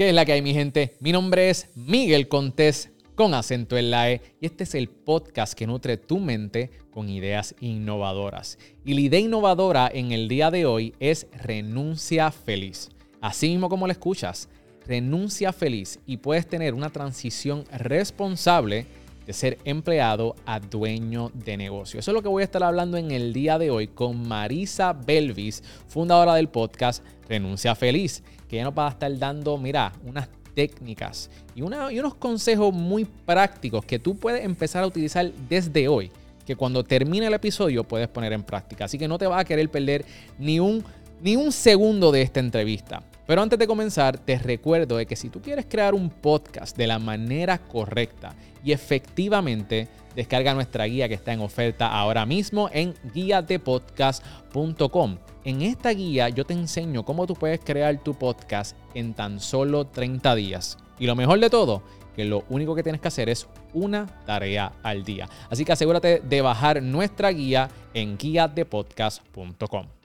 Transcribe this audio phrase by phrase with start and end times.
[0.00, 0.96] ¿Qué es la que hay, mi gente?
[1.00, 5.52] Mi nombre es Miguel Contés con acento en la E y este es el podcast
[5.52, 8.56] que nutre tu mente con ideas innovadoras.
[8.82, 12.88] Y la idea innovadora en el día de hoy es renuncia feliz.
[13.20, 14.48] Así mismo como lo escuchas,
[14.86, 18.86] renuncia feliz y puedes tener una transición responsable
[19.30, 22.00] de ser empleado a dueño de negocio.
[22.00, 24.92] Eso es lo que voy a estar hablando en el día de hoy con Marisa
[24.92, 30.28] Belvis, fundadora del podcast Renuncia Feliz que ya nos va a estar dando, mira, unas
[30.56, 36.10] técnicas y, unos consejos muy prácticos que tú puedes empezar a utilizar desde hoy,
[36.44, 38.86] que cuando termine el episodio puedes poner en práctica.
[38.86, 40.04] Así que no te vas a querer perder
[40.40, 40.82] ni un,
[41.22, 43.04] ni un segundo de esta entrevista.
[43.30, 46.88] Pero antes de comenzar, te recuerdo de que si tú quieres crear un podcast de
[46.88, 48.34] la manera correcta
[48.64, 55.18] y efectivamente, descarga nuestra guía que está en oferta ahora mismo en guiadepodcast.com.
[55.44, 59.86] En esta guía yo te enseño cómo tú puedes crear tu podcast en tan solo
[59.86, 60.76] 30 días.
[60.98, 61.84] Y lo mejor de todo,
[62.16, 65.28] que lo único que tienes que hacer es una tarea al día.
[65.48, 69.99] Así que asegúrate de bajar nuestra guía en guiadepodcast.com.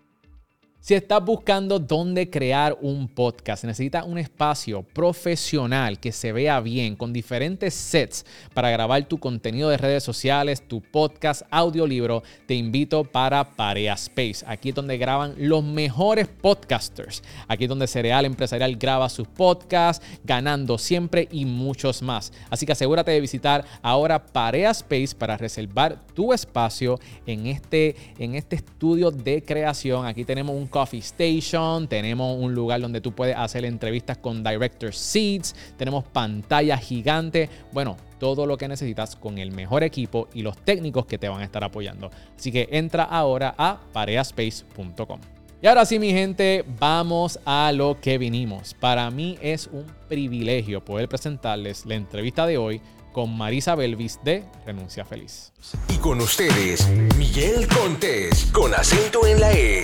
[0.85, 6.95] Si estás buscando dónde crear un podcast, necesitas un espacio profesional que se vea bien,
[6.95, 13.03] con diferentes sets para grabar tu contenido de redes sociales, tu podcast, audiolibro, te invito
[13.03, 14.45] para Parea Space.
[14.45, 17.23] Aquí es donde graban los mejores podcasters.
[17.47, 22.31] Aquí es donde Cereal Empresarial graba sus podcasts, ganando siempre y muchos más.
[22.51, 28.35] Así que asegúrate de visitar ahora Parea Space para reservar tu espacio en este, en
[28.35, 30.05] este estudio de creación.
[30.05, 34.93] Aquí tenemos un Coffee Station, tenemos un lugar donde tú puedes hacer entrevistas con Director
[34.93, 40.57] Seats, tenemos pantalla gigante, bueno, todo lo que necesitas con el mejor equipo y los
[40.57, 42.11] técnicos que te van a estar apoyando.
[42.37, 45.21] Así que entra ahora a pareaspace.com.
[45.61, 48.73] Y ahora sí, mi gente, vamos a lo que vinimos.
[48.73, 52.81] Para mí es un privilegio poder presentarles la entrevista de hoy
[53.13, 55.53] con Marisa Belvis de Renuncia Feliz.
[55.87, 56.85] Y con ustedes,
[57.17, 59.81] Miguel Contés, con acento en la E.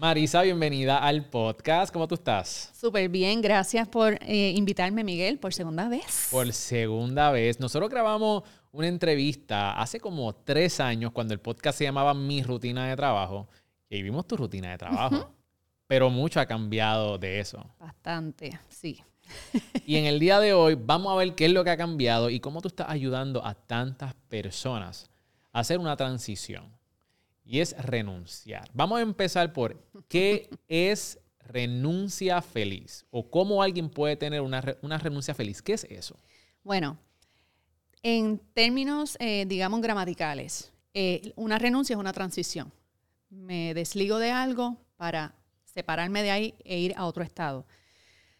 [0.00, 1.92] Marisa, bienvenida al podcast.
[1.92, 2.72] ¿Cómo tú estás?
[2.74, 6.28] Súper bien, gracias por eh, invitarme, Miguel, por segunda vez.
[6.30, 7.60] Por segunda vez.
[7.60, 12.88] Nosotros grabamos una entrevista hace como tres años cuando el podcast se llamaba Mi Rutina
[12.88, 13.50] de Trabajo
[13.90, 15.34] y vimos tu rutina de trabajo.
[15.86, 17.62] Pero mucho ha cambiado de eso.
[17.78, 19.04] Bastante, sí.
[19.84, 22.30] y en el día de hoy vamos a ver qué es lo que ha cambiado
[22.30, 25.10] y cómo tú estás ayudando a tantas personas
[25.52, 26.79] a hacer una transición
[27.50, 28.70] y es renunciar.
[28.72, 35.34] Vamos a empezar por qué es renuncia feliz o cómo alguien puede tener una, renuncia
[35.34, 35.60] feliz.
[35.60, 36.16] ¿Qué es eso?
[36.62, 36.96] Bueno,
[38.04, 42.72] en términos, eh, digamos, gramaticales, eh, una renuncia es una transición.
[43.30, 45.34] Me desligo de algo para
[45.64, 47.66] separarme de ahí e ir a otro estado.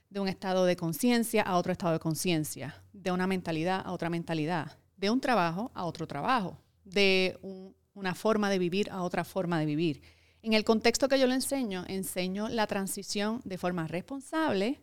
[0.09, 2.81] De un estado de conciencia a otro estado de conciencia.
[2.93, 4.78] De una mentalidad a otra mentalidad.
[4.97, 6.56] De un trabajo a otro trabajo.
[6.84, 10.03] De un, una forma de vivir a otra forma de vivir.
[10.43, 14.81] En el contexto que yo le enseño, enseño la transición de forma responsable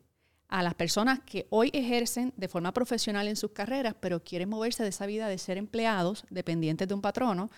[0.50, 4.84] a las personas que hoy ejercen de forma profesional en sus carreras, pero quieren moverse
[4.84, 7.50] de esa vida de ser empleados, dependientes de un patrono,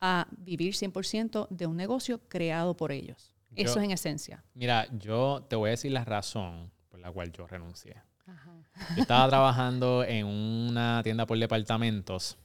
[0.00, 3.34] a vivir 100% de un negocio creado por ellos.
[3.56, 4.44] Eso es en esencia.
[4.54, 7.96] Mira, yo te voy a decir la razón por la cual yo renuncié.
[8.96, 12.36] Yo estaba trabajando en una tienda por departamentos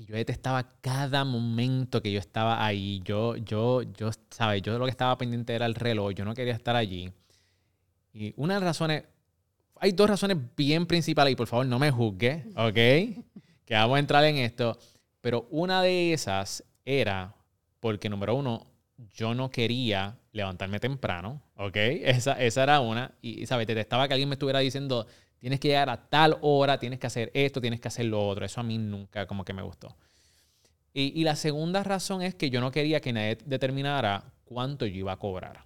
[0.00, 3.02] y yo detestaba cada momento que yo estaba ahí.
[3.04, 4.62] Yo, yo, yo, ¿sabes?
[4.62, 6.14] Yo lo que estaba pendiente era el reloj.
[6.14, 7.12] Yo no quería estar allí.
[8.14, 9.04] Y una de las razones,
[9.76, 12.74] hay dos razones bien principales y por favor no me juzgue, ¿ok?
[13.66, 14.78] que vamos a entrar en esto.
[15.20, 17.34] Pero una de esas era
[17.78, 18.68] porque, número uno,
[19.12, 21.76] yo no quería levantarme temprano, ¿ok?
[21.76, 23.12] Esa, esa era una.
[23.20, 23.66] Y, ¿sabes?
[23.66, 25.06] Detestaba que alguien me estuviera diciendo,
[25.40, 28.44] Tienes que llegar a tal hora, tienes que hacer esto, tienes que hacer lo otro.
[28.44, 29.96] Eso a mí nunca como que me gustó.
[30.92, 35.12] Y, la segunda razón es que yo no quería que nadie determinara cuánto yo iba
[35.12, 35.64] a cobrar.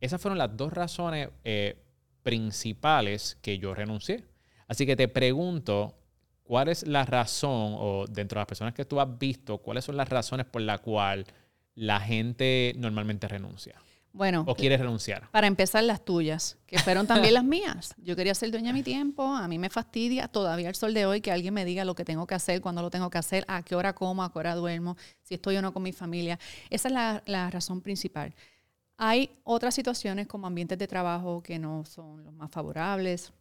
[0.00, 1.80] Esas fueron las dos razones eh,
[2.22, 4.24] principales que yo renuncié.
[4.66, 5.96] Así que te pregunto,
[6.42, 9.96] ¿cuál es la razón, o dentro de las personas que tú has visto, cuáles son
[9.96, 11.26] las razones por las cuales
[11.74, 13.76] la gente normalmente renuncia?
[14.12, 14.44] Bueno.
[14.46, 15.30] ¿O quieres renunciar?
[15.30, 17.94] Para empezar, las tuyas, que fueron también las mías.
[17.98, 19.22] Yo quería ser dueña de mi tiempo.
[19.22, 22.04] A mí me fastidia todavía el sol de hoy que alguien me diga lo que
[22.04, 24.54] tengo que hacer, cuándo lo tengo que hacer, a qué hora como, a qué hora
[24.54, 26.38] duermo, si estoy o no con mi familia.
[26.70, 28.34] Esa es la, razón principal.
[28.96, 33.32] Hay otras situaciones como ambientes de trabajo que no son los más favorables.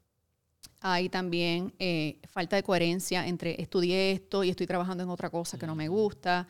[0.82, 5.58] Hay también eh, falta de coherencia entre estudié esto y estoy trabajando en otra cosa
[5.58, 6.48] que no me gusta.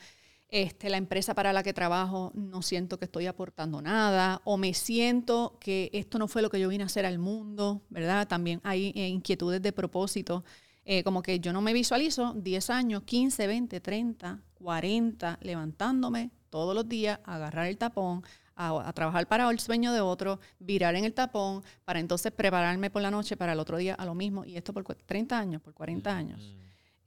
[0.50, 4.74] Este, la empresa para la que trabajo no siento que estoy aportando nada, o me
[4.74, 8.28] siento que esto no fue lo que yo vine a hacer al mundo, ¿verdad?
[8.28, 10.46] También hay eh, inquietudes de propósito,
[10.86, 16.74] eh, como que yo no me visualizo 10 años, 15, 20, 30, 40, levantándome todos
[16.74, 18.24] los días, a agarrar el tapón,
[18.56, 23.02] a, trabajar para el sueño de otro, virar en el tapón, para entonces prepararme por
[23.02, 25.74] la noche para el otro día a lo mismo, y esto por 30 años, por
[25.74, 26.56] 40 años.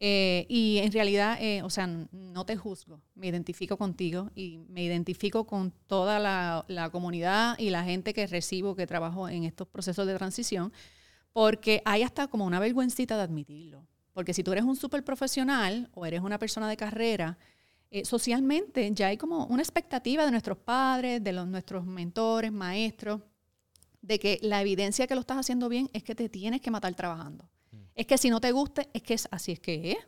[0.03, 4.83] Eh, y en realidad, eh, o sea, no te juzgo, me identifico contigo y me
[4.83, 10.07] identifico con toda la, comunidad y la gente que recibo, que trabajo en estos procesos
[10.07, 10.73] de transición,
[11.35, 13.87] porque hay hasta como una vergüencita de admitirlo.
[14.15, 17.37] Porque si tú eres un súper profesional o eres una persona de carrera,
[17.91, 23.21] eh, socialmente ya hay como una expectativa de nuestros padres, de los, nuestros mentores, maestros,
[24.01, 26.95] de que la evidencia que lo estás haciendo bien es que te tienes que matar
[26.95, 27.47] trabajando.
[28.01, 29.99] Es que si no te guste, es que es, así es que es.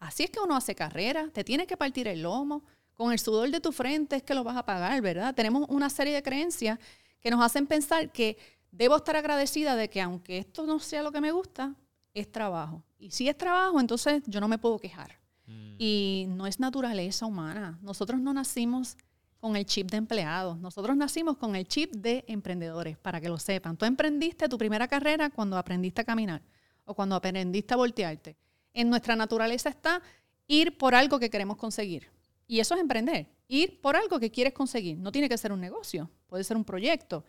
[0.00, 2.62] Así es que uno hace carrera, te tienes que partir el lomo,
[2.92, 5.34] con el sudor de tu frente es que lo vas a pagar, ¿verdad?
[5.34, 6.78] Tenemos una serie de creencias
[7.22, 8.36] que nos hacen pensar que
[8.70, 11.74] debo estar agradecida de que aunque esto no sea lo que me gusta,
[12.12, 12.84] es trabajo.
[12.98, 15.18] Y si es trabajo, entonces yo no me puedo quejar.
[15.46, 15.76] Mm.
[15.78, 17.78] Y no es naturaleza humana.
[17.80, 18.94] Nosotros no nacimos
[19.40, 20.58] con el chip de empleados.
[20.58, 23.78] Nosotros nacimos con el chip de emprendedores, para que lo sepan.
[23.78, 26.42] Tú emprendiste tu primera carrera cuando aprendiste a caminar
[26.88, 28.36] o cuando aprendiste a voltearte.
[28.72, 30.02] En nuestra naturaleza está
[30.46, 32.08] ir por algo que queremos conseguir.
[32.46, 33.28] Y eso es emprender.
[33.46, 34.98] Ir por algo que quieres conseguir.
[34.98, 37.24] No tiene que ser un negocio, puede ser un proyecto.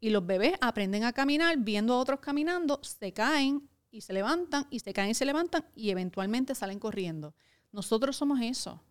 [0.00, 4.66] Y los bebés aprenden a caminar viendo a otros caminando, se caen y se levantan,
[4.70, 7.34] y se caen y se levantan, y eventualmente salen corriendo.
[7.72, 8.82] Nosotros somos eso.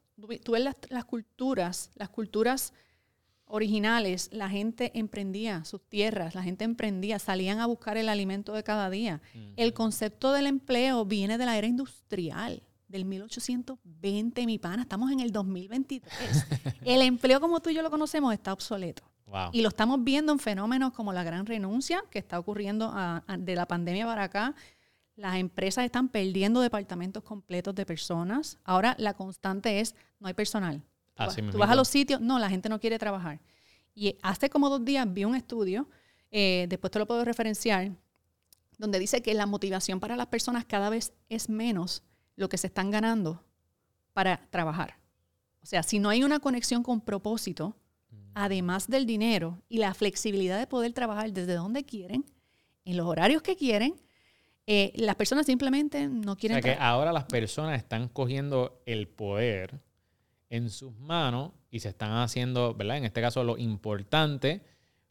[0.44, 2.74] Tú ves las, las culturas, las culturas
[3.48, 8.64] originales, la gente emprendía sus tierras, la gente emprendía, salían a buscar el alimento de
[8.64, 9.22] cada día.
[9.56, 15.20] El concepto del empleo viene de la era industrial, del 1820, mi pana, estamos en
[15.20, 16.12] el 2023.
[16.86, 19.04] el empleo como tú y yo lo conocemos está obsoleto.
[19.52, 22.94] Y lo estamos viendo en fenómenos como la gran renuncia que está ocurriendo
[23.38, 24.56] de la pandemia para acá.
[25.16, 28.60] Las empresas están perdiendo departamentos completos de personas.
[28.64, 30.84] Ahora la constante es no hay personal
[31.52, 33.40] tú vas a los sitios, no, la gente no quiere trabajar.
[33.94, 35.90] Y hace como dos días vi un estudio,
[36.32, 37.92] eh, después te lo puedo referenciar,
[38.78, 42.04] donde dice que la motivación para las personas cada vez es menos
[42.36, 43.44] lo que se están ganando
[44.14, 44.98] para trabajar.
[45.64, 47.76] O sea, si no hay una conexión con propósito,
[48.12, 48.16] mm.
[48.34, 52.26] además del dinero y la flexibilidad de poder trabajar desde donde quieren,
[52.84, 53.96] en los horarios que quieren,
[54.68, 56.58] eh, las personas simplemente no quieren.
[56.58, 59.80] O sea que ahora las personas están cogiendo el poder
[60.56, 62.98] en sus manos y se están haciendo, ¿verdad?
[62.98, 64.62] En este caso, lo importante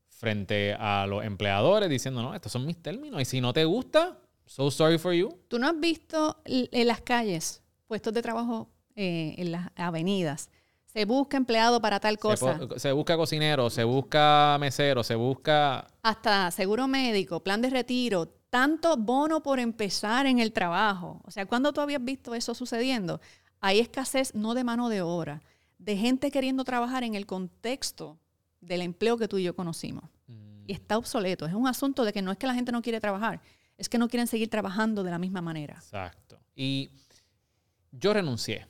[0.08, 4.19] frente a los empleadores diciendo, no, estos son mis términos y si no te gusta,
[4.46, 5.38] so sorry for you.
[5.49, 10.50] ¿Tú no has visto en las calles puestos de trabajo eh, en las avenidas?
[10.87, 12.61] Se busca empleado para tal cosa.
[12.76, 15.88] Se, busca cocinero, se busca mesero, se busca...
[16.02, 21.20] Hasta seguro médico, plan de retiro, tanto bono por empezar en el trabajo.
[21.25, 23.20] O sea, ¿cuándo tú habías visto eso sucediendo?
[23.64, 25.40] Hay escasez no de mano de obra,
[25.78, 28.19] de gente queriendo trabajar en el contexto
[28.61, 30.05] del empleo que tú y yo conocimos.
[30.28, 30.64] Y mm.
[30.66, 31.46] está obsoleto.
[31.46, 33.40] Es un asunto de que no es que la gente no quiere trabajar,
[33.78, 35.76] es que no quieren seguir trabajando de la misma manera.
[35.76, 36.38] Exacto.
[36.55, 36.90] Y
[37.90, 38.66] yo renuncié.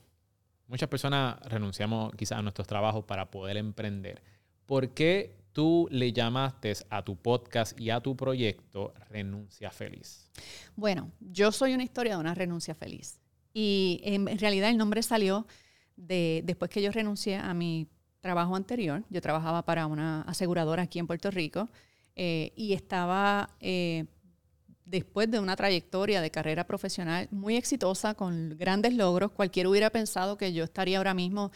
[0.69, 4.23] Muchas personas renunciamos quizás a nuestros trabajos para poder emprender.
[4.65, 10.31] ¿Por qué tú le llamaste a tu podcast y a tu proyecto Renuncia Feliz?
[10.77, 13.19] Bueno, yo soy una historia de una renuncia feliz.
[13.55, 15.47] Y en, realidad el nombre salió
[15.97, 17.89] de, después que yo renuncié a mi
[18.21, 19.05] trabajo anterior.
[19.09, 21.69] Yo trabajaba para una aseguradora aquí en Puerto Rico
[22.17, 24.07] eh, y estaba eh,
[24.85, 29.31] después de una trayectoria de carrera profesional muy exitosa, con grandes logros.
[29.31, 31.53] Cualquiera hubiera pensado que yo estaría ahora mismo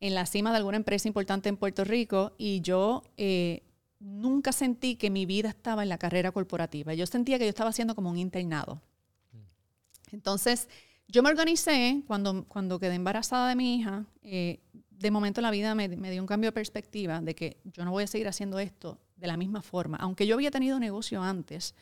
[0.00, 3.62] en la cima de alguna empresa importante en Puerto Rico y yo eh,
[4.00, 6.94] nunca sentí que mi vida estaba en la carrera corporativa.
[6.94, 8.80] Yo sentía que yo estaba haciendo como un internado.
[9.32, 10.14] Mm.
[10.14, 10.68] Entonces,
[11.12, 14.06] yo me organicé cuando, cuando quedé embarazada de mi hija.
[14.22, 17.90] Eh, de momento la vida me, dio un cambio de perspectiva de que yo no
[17.90, 19.98] voy a seguir haciendo esto de la misma forma.
[19.98, 21.74] Aunque yo había tenido negocio antes,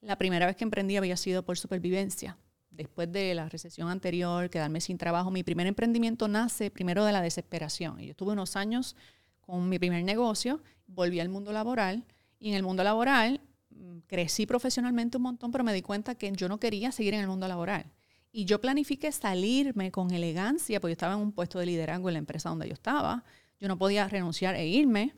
[0.00, 2.38] la primera vez que emprendí había sido por supervivencia.
[2.70, 7.20] Después de la recesión anterior, quedarme sin trabajo, mi primer emprendimiento nace primero de la
[7.20, 8.00] desesperación.
[8.00, 8.96] Y yo estuve unos años
[9.42, 12.04] con mi primer negocio, volví al mundo laboral
[12.38, 16.32] y en el mundo laboral mm, crecí profesionalmente un montón, pero me di cuenta que
[16.32, 17.92] yo no quería seguir en el mundo laboral.
[18.32, 22.14] Y yo planifiqué salirme con elegancia, porque yo estaba en un puesto de liderazgo en
[22.14, 23.22] la empresa donde yo estaba.
[23.60, 25.14] Yo no podía renunciar e irme.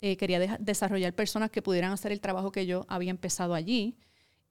[0.00, 3.96] Eh, quería desarrollar personas que pudieran hacer el trabajo que yo había empezado allí.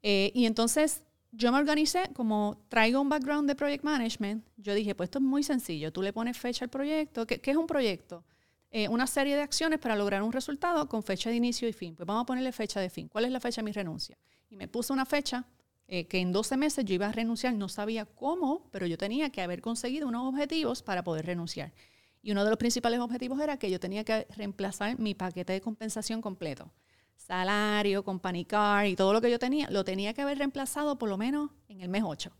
[0.03, 4.95] Eh, y entonces yo me organicé, como traigo un background de project management, yo dije,
[4.95, 7.27] pues esto es muy sencillo, tú le pones fecha al proyecto.
[7.27, 8.23] ¿Qué, es un proyecto?
[8.71, 11.95] Eh, una serie de acciones para lograr un resultado con fecha de inicio y fin.
[11.95, 13.09] Pues vamos a ponerle fecha de fin.
[13.09, 14.17] ¿Cuál es la fecha de mi renuncia?
[14.49, 15.45] Y me puse una fecha
[15.88, 19.29] eh, que en 12 meses yo iba a renunciar, no sabía cómo, pero yo tenía
[19.29, 21.74] que haber conseguido unos objetivos para poder renunciar.
[22.22, 25.62] Y uno de los principales objetivos era que yo tenía que reemplazar mi paquete de
[25.62, 26.74] compensación completo.
[27.15, 31.10] Salario, company car y todo lo que yo tenía, lo tenía que haber reemplazado por
[31.10, 32.32] lo menos en el mes 8.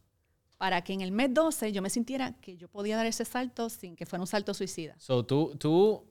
[0.58, 3.70] Para que en el mes 12 yo me sintiera que yo podía dar ese salto
[3.70, 4.96] sin que fuera un salto suicida.
[4.98, 6.04] So, tú, tú,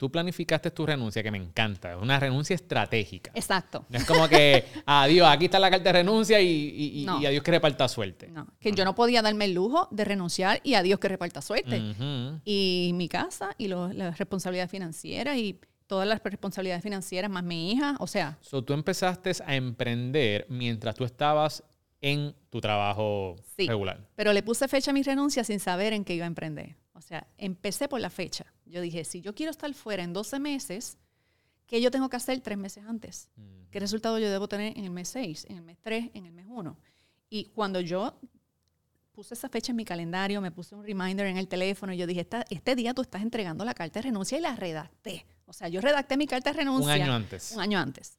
[0.00, 1.92] tú planificaste tu renuncia, que me encanta.
[1.92, 3.30] Es una renuncia estratégica.
[3.34, 3.84] Exacto.
[3.90, 7.20] No es como que, adiós, aquí está la carta de renuncia y, y, No.
[7.20, 8.28] y adiós que reparta suerte.
[8.28, 11.42] No, que yo no podía darme el lujo de renunciar y a Dios que reparta
[11.42, 11.82] suerte.
[12.46, 17.72] Y mi casa y lo- la responsabilidad financiera y todas las responsabilidades financieras más mi
[17.72, 21.62] hija, o sea, So, tú empezaste a emprender mientras tú estabas
[22.00, 23.66] en tu trabajo Sí.
[23.66, 24.00] regular.
[24.16, 26.76] Pero le puse fecha a mi renuncia sin saber en qué iba a emprender.
[27.00, 28.44] O sea, empecé por la fecha.
[28.66, 30.98] Yo dije, si yo quiero estar fuera en 12 meses,
[31.66, 33.30] ¿qué yo tengo que hacer tres meses antes?
[33.70, 36.32] ¿Qué resultado yo debo tener en el mes 6, en el mes 3, en el
[36.32, 36.76] mes 1?
[37.30, 38.14] Y cuando yo
[39.12, 42.06] puse esa fecha en mi calendario, me puse un reminder en el teléfono y yo
[42.06, 45.24] dije, "Esta- este día tú estás entregando la carta de renuncia y la redacté.
[45.46, 46.94] O sea, yo redacté mi carta de renuncia.
[46.94, 47.52] Un año antes.
[47.52, 48.18] Un año antes.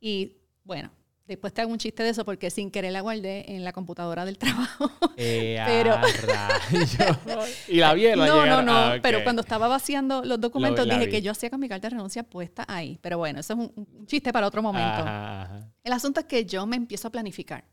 [0.00, 0.90] Y bueno,
[1.34, 4.24] después te hago un chiste de eso porque sin querer la guardé en la computadora
[4.24, 4.90] del trabajo.
[5.16, 5.98] Eh, Pero-
[7.68, 8.72] y la vi, la no, no, no.
[8.72, 8.96] ah.
[9.02, 11.10] Pero cuando estaba vaciando los documentos dije vi.
[11.10, 12.98] que yo hacía con mi carta de renuncia puesta ahí.
[13.00, 15.02] Pero bueno, eso es un, un chiste para otro momento.
[15.02, 15.72] Ajá, ajá.
[15.82, 17.64] El asunto es que yo me empiezo a planificar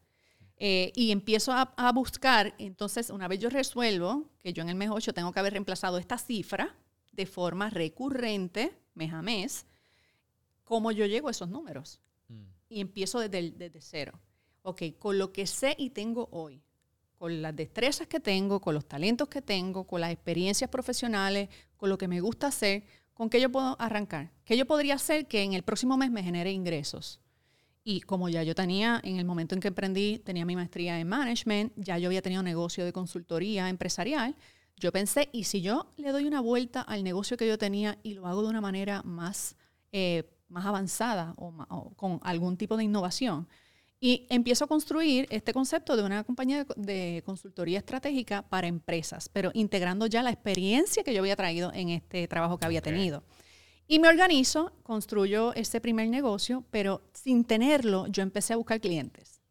[0.57, 2.53] eh, y empiezo a, a buscar.
[2.57, 5.97] Entonces, una vez yo resuelvo que yo en el mes 8 tengo que haber reemplazado
[5.97, 6.75] esta cifra
[7.11, 9.65] de forma recurrente, mes a mes,
[10.63, 11.99] ¿cómo yo llego a esos números?
[12.69, 14.19] Y empiezo desde cero.
[14.63, 16.61] Ok, con lo que sé y tengo hoy,
[17.17, 21.89] con las destrezas que tengo, con los talentos que tengo, con las experiencias profesionales, con
[21.89, 22.83] lo que me gusta hacer,
[23.13, 24.31] ¿con qué yo puedo arrancar?
[24.43, 27.21] ¿Qué yo podría hacer que en el próximo mes me genere ingresos?
[27.83, 31.07] Y como ya yo tenía, en el momento en que emprendí, tenía mi maestría en
[31.07, 34.35] management, ya yo había tenido negocio de consultoría empresarial,
[34.75, 38.13] yo pensé, ¿y si yo le doy una vuelta al negocio que yo tenía y
[38.13, 39.55] lo hago de una manera más,
[39.91, 43.47] eh, más avanzada o, con algún tipo de innovación?
[43.99, 49.49] Y empiezo a construir este concepto de una compañía de, consultoría estratégica para empresas, pero
[49.55, 53.23] integrando ya la experiencia que yo había traído en este trabajo que había tenido.
[53.87, 59.41] Y me organizo, construyo ese primer negocio, pero sin tenerlo, yo empecé a buscar clientes.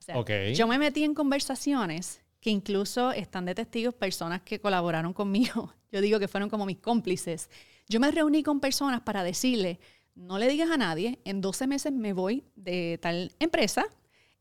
[0.00, 5.14] O sea, yo me metí en conversaciones que incluso están de testigos personas que colaboraron
[5.14, 5.72] conmigo.
[5.90, 7.48] Yo digo que fueron como mis cómplices.
[7.88, 9.80] Yo me reuní con personas para decirle,
[10.14, 13.86] no le digas a nadie, en 12 meses me voy de tal empresa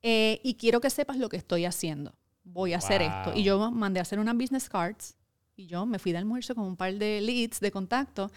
[0.02, 2.14] eh, y quiero que sepas lo que estoy haciendo.
[2.44, 3.34] Voy a hacer esto.
[3.36, 5.16] Y yo mandé a hacer unas business cards
[5.56, 8.32] y yo me fui de almuerzo con un par de leads de contacto.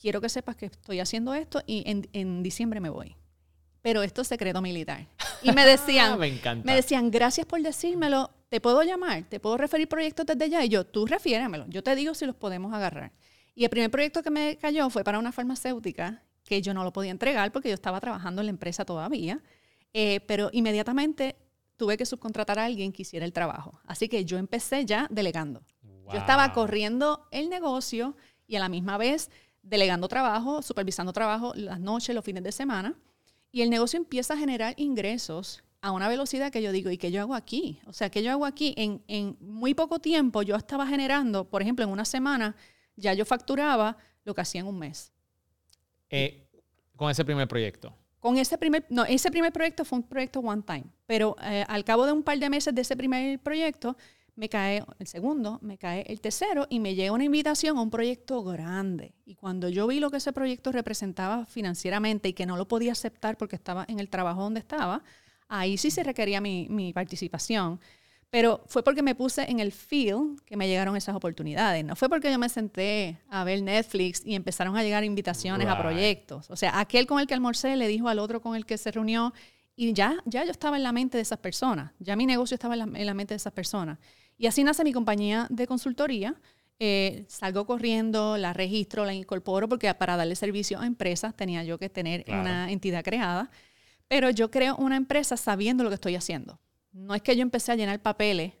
[0.00, 3.16] Quiero que sepas que estoy haciendo esto y en, en diciembre me voy.
[3.82, 5.06] Pero esto es secreto militar.
[5.42, 6.64] Y me decían, me encanta.
[6.64, 10.64] me decían, gracias por decírmelo, te puedo llamar, te puedo referir proyectos desde ya.
[10.64, 13.12] Y yo, tú refiéramelo, yo te digo si los podemos agarrar.
[13.54, 16.94] Y el primer proyecto que me cayó fue para una farmacéutica que yo no lo
[16.94, 19.42] podía entregar porque yo estaba trabajando en la empresa todavía.
[19.92, 21.36] Eh, pero inmediatamente
[21.76, 23.78] tuve que subcontratar a alguien que hiciera el trabajo.
[23.84, 25.62] Así que yo empecé ya delegando.
[26.10, 29.30] Yo estaba corriendo el negocio y a la misma vez
[29.62, 32.94] delegando trabajo, supervisando trabajo las noches, los fines de semana.
[33.52, 37.10] Y el negocio empieza a generar ingresos a una velocidad que yo digo, ¿y qué
[37.10, 37.78] yo hago aquí?
[37.84, 38.72] O sea, ¿qué yo hago aquí?
[38.78, 42.56] En, en muy poco tiempo yo estaba generando, por ejemplo, en una semana,
[42.96, 45.12] ya yo facturaba lo que hacía en un mes.
[46.10, 46.48] Eh,
[46.96, 47.94] con ese primer proyecto.
[48.20, 51.84] Con ese primer, no, ese primer proyecto fue un proyecto one time, pero eh, al
[51.84, 53.96] cabo de un par de meses de ese primer proyecto,
[54.34, 57.90] me cae el segundo, me cae el tercero y me llega una invitación a un
[57.90, 59.12] proyecto grande.
[59.24, 62.92] Y cuando yo vi lo que ese proyecto representaba financieramente y que no lo podía
[62.92, 65.02] aceptar porque estaba en el trabajo donde estaba,
[65.48, 67.80] ahí sí se requería mi, mi participación.
[68.30, 71.82] Pero fue porque me puse en el field que me llegaron esas oportunidades.
[71.84, 75.78] No fue porque yo me senté a ver Netflix y empezaron a llegar invitaciones a
[75.78, 76.50] proyectos.
[76.50, 78.90] O sea, aquel con el que almorcé le dijo al otro con el que se
[78.90, 79.32] reunió
[79.76, 81.92] y ya, ya yo estaba en la mente de esas personas.
[82.00, 83.98] Ya mi negocio estaba en la, en la mente de esas personas.
[84.36, 86.34] Y así nace mi compañía de consultoría.
[86.80, 91.78] Eh, salgo corriendo, la registro, la incorporo porque para darle servicio a empresas tenía yo
[91.78, 92.42] que tener Claro.
[92.42, 93.50] una entidad creada.
[94.06, 96.60] Pero yo creo una empresa sabiendo lo que estoy haciendo.
[96.92, 98.52] No es que yo empecé a llenar papeles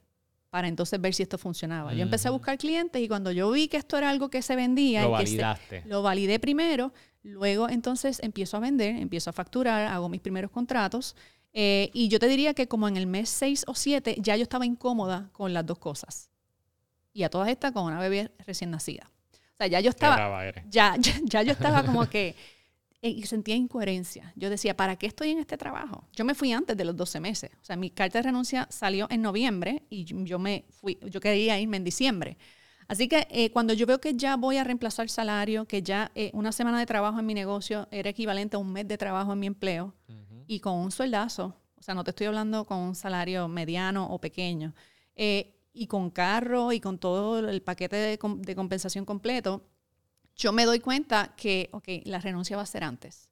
[0.50, 1.92] para entonces ver si esto funcionaba.
[1.92, 4.56] Yo empecé a buscar clientes y cuando yo vi que esto era algo que se
[4.56, 5.82] vendía, Lo y que se- validaste.
[5.86, 6.92] lo validé primero,
[7.22, 11.14] luego entonces empiezo a vender, empiezo a facturar, hago mis primeros contratos
[11.54, 14.42] Eh, y yo te diría que como en el mes 6 o 7 ya yo
[14.42, 16.30] estaba incómoda con las dos cosas.
[17.14, 19.10] Y a todas estas con una bebé recién nacida.
[19.54, 22.36] O sea, ya yo estaba, ya, ya, ya yo estaba como que
[23.00, 24.32] y sentía incoherencia.
[24.36, 26.08] Yo decía, ¿para qué estoy en este trabajo?
[26.12, 27.50] Yo me fui antes de los 12 meses.
[27.60, 31.58] O sea, mi carta de renuncia salió en noviembre y yo me fui, yo quería
[31.60, 32.38] irme en diciembre.
[32.88, 36.30] Así que eh, cuando yo veo que ya voy a reemplazar salario, que ya eh,
[36.32, 39.38] una semana de trabajo en mi negocio era equivalente a un mes de trabajo en
[39.38, 39.94] mi empleo
[40.46, 44.18] y con un sueldazo, o sea, no te estoy hablando con un salario mediano o
[44.18, 44.74] pequeño,
[45.14, 49.68] eh, y con carro y con todo el paquete de, de compensación completo,
[50.38, 53.28] yo me doy cuenta que, ok, la renuncia va a ser antes.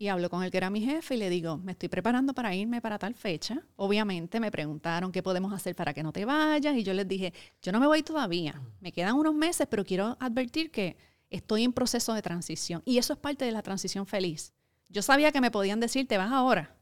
[0.00, 2.54] Y hablo con el que era mi jefe y le digo, me estoy preparando para
[2.54, 3.60] irme para tal fecha.
[3.74, 7.34] Obviamente me preguntaron qué podemos hacer para que no te vayas y yo les dije,
[7.60, 10.96] yo no me voy todavía, me quedan unos meses, pero quiero advertir que
[11.30, 14.52] estoy en proceso de transición y eso es parte de la transición feliz.
[14.88, 16.76] Yo sabía que me podían decir, te vas ahora,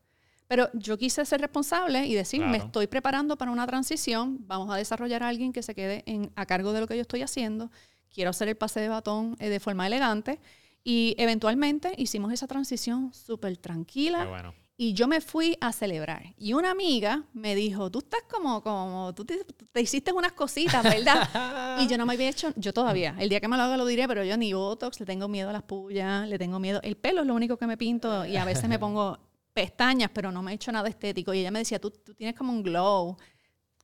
[0.47, 4.77] pero yo quise ser responsable y decir, me estoy preparando para una transición, vamos a
[4.77, 7.71] desarrollar a alguien que se quede en- a cargo de lo que yo estoy haciendo,
[8.17, 10.41] quiero hacer el pase de batón eh, de forma elegante
[10.83, 14.55] y eventualmente hicimos esa transición súper tranquila Qué bueno.
[14.79, 16.35] y yo me fui a celebrar.
[16.39, 20.83] Y una amiga me dijo, tú estás como, como, tú te, te hiciste unas cositas,
[20.83, 21.29] ¿verdad?
[21.83, 23.85] y yo no me había hecho, yo todavía, el día que me lo haga lo
[23.85, 26.97] diré, pero yo ni Botox, le tengo miedo a las pullas, le tengo miedo, el
[26.97, 29.19] pelo es lo único que me pinto y a veces me pongo
[29.53, 31.35] pestañas, pero no me he hecho nada estético.
[31.35, 33.19] Y ella me decía, tú, tú tienes como un glow,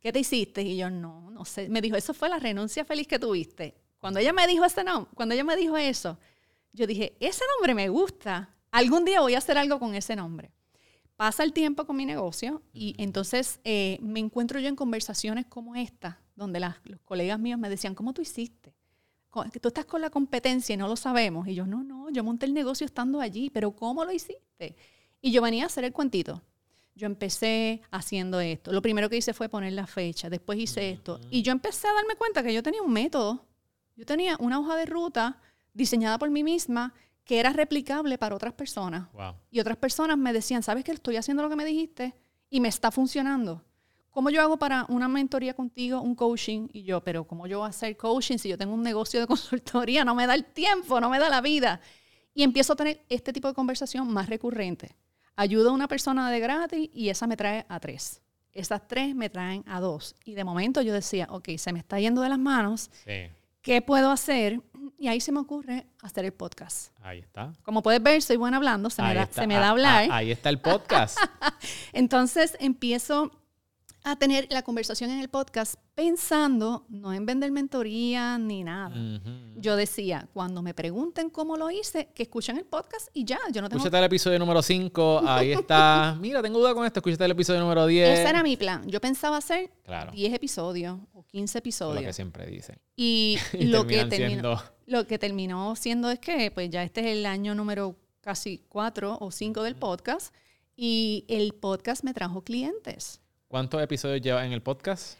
[0.00, 0.62] ¿qué te hiciste?
[0.62, 1.68] Y yo, no, no sé.
[1.68, 3.81] Me dijo, eso fue la renuncia feliz que tuviste.
[4.02, 6.18] Cuando ella me dijo ese nombre, cuando ella me dijo eso,
[6.72, 8.52] yo dije, ese nombre me gusta.
[8.72, 10.50] Algún día voy a hacer algo con ese nombre.
[11.14, 15.76] Pasa el tiempo con mi negocio y entonces eh, me encuentro yo en conversaciones como
[15.76, 18.74] esta, donde las- los colegas míos me decían, ¿cómo tú hiciste?
[19.60, 21.46] Tú estás con la competencia y no lo sabemos.
[21.46, 24.74] Y yo, no, no, yo monté el negocio estando allí, pero ¿cómo lo hiciste?
[25.20, 26.42] Y yo venía a hacer el cuentito.
[26.96, 28.72] Yo empecé haciendo esto.
[28.72, 31.20] Lo primero que hice fue poner la fecha, después hice esto.
[31.30, 33.46] Y yo empecé a darme cuenta que yo tenía un método.
[33.96, 35.38] Yo tenía una hoja de ruta
[35.74, 36.94] diseñada por mí misma
[37.24, 39.10] que era replicable para otras personas.
[39.12, 39.34] Wow.
[39.50, 42.14] Y otras personas me decían, ¿sabes que estoy haciendo lo que me dijiste?
[42.50, 43.64] Y me está funcionando.
[44.10, 46.68] ¿Cómo yo hago para una mentoría contigo, un coaching?
[46.72, 49.26] Y yo, pero ¿cómo yo voy a hacer coaching si yo tengo un negocio de
[49.28, 50.04] consultoría?
[50.04, 51.80] No me da el tiempo, no me da la vida.
[52.34, 54.96] Y empiezo a tener este tipo de conversación más recurrente.
[55.36, 58.20] Ayudo a una persona de gratis y esa me trae a tres.
[58.52, 60.14] Esas tres me traen a dos.
[60.24, 62.90] Y de momento yo decía, ok, se me está yendo de las manos.
[63.06, 63.30] Sí,
[63.62, 64.60] ¿Qué puedo hacer?
[64.98, 66.92] Y ahí se me ocurre hacer el podcast.
[67.02, 67.52] ahí está.
[67.62, 70.08] Como puedes ver, soy buena hablando, se, me da, se me Ah, da hablar.
[70.10, 71.18] ah, ahí está el podcast.
[71.92, 73.30] Entonces empiezo
[74.04, 78.94] a tener la conversación en el podcast pensando no en vender mentoría ni nada.
[79.56, 83.62] Yo decía, cuando me pregunten cómo lo hice, que escuchen el podcast y ya, yo
[83.62, 83.78] no tengo...
[83.78, 86.16] Escúchate el episodio número 5, ahí está.
[86.20, 88.18] Mira, tengo duda con esto, escúchate el episodio número 10.
[88.18, 88.86] Ese era mi plan.
[88.88, 90.10] Yo pensaba hacer Claro.
[90.12, 92.16] 10 episodios o 15 Eso es lo que episodios.
[92.16, 92.78] siempre dicen.
[92.96, 97.00] Y, Y lo, que terminó, siendo- lo que terminó siendo es que pues ya este
[97.02, 100.34] es el año número casi 4 o 5 del podcast
[100.74, 103.20] y el podcast me trajo clientes,
[103.52, 105.18] ¿Cuántos episodios lleva en el podcast?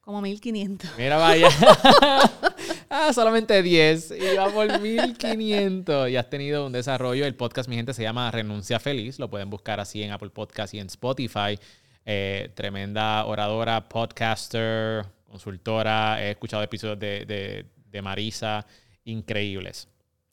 [0.00, 0.90] como 1500.
[0.96, 1.48] Mira, vaya.
[2.88, 4.12] ah, solamente 10.
[4.12, 6.08] Y va por 1500.
[6.08, 7.26] Y has tenido un desarrollo.
[7.26, 9.18] El podcast, mi gente, se llama Renuncia Feliz.
[9.18, 11.58] Lo pueden buscar así en Apple Podcast y en Spotify.
[12.06, 16.22] Eh, tremenda oradora, podcaster, consultora.
[16.24, 18.64] He escuchado episodios de, de- de Marisa
[19.02, 19.88] increíbles.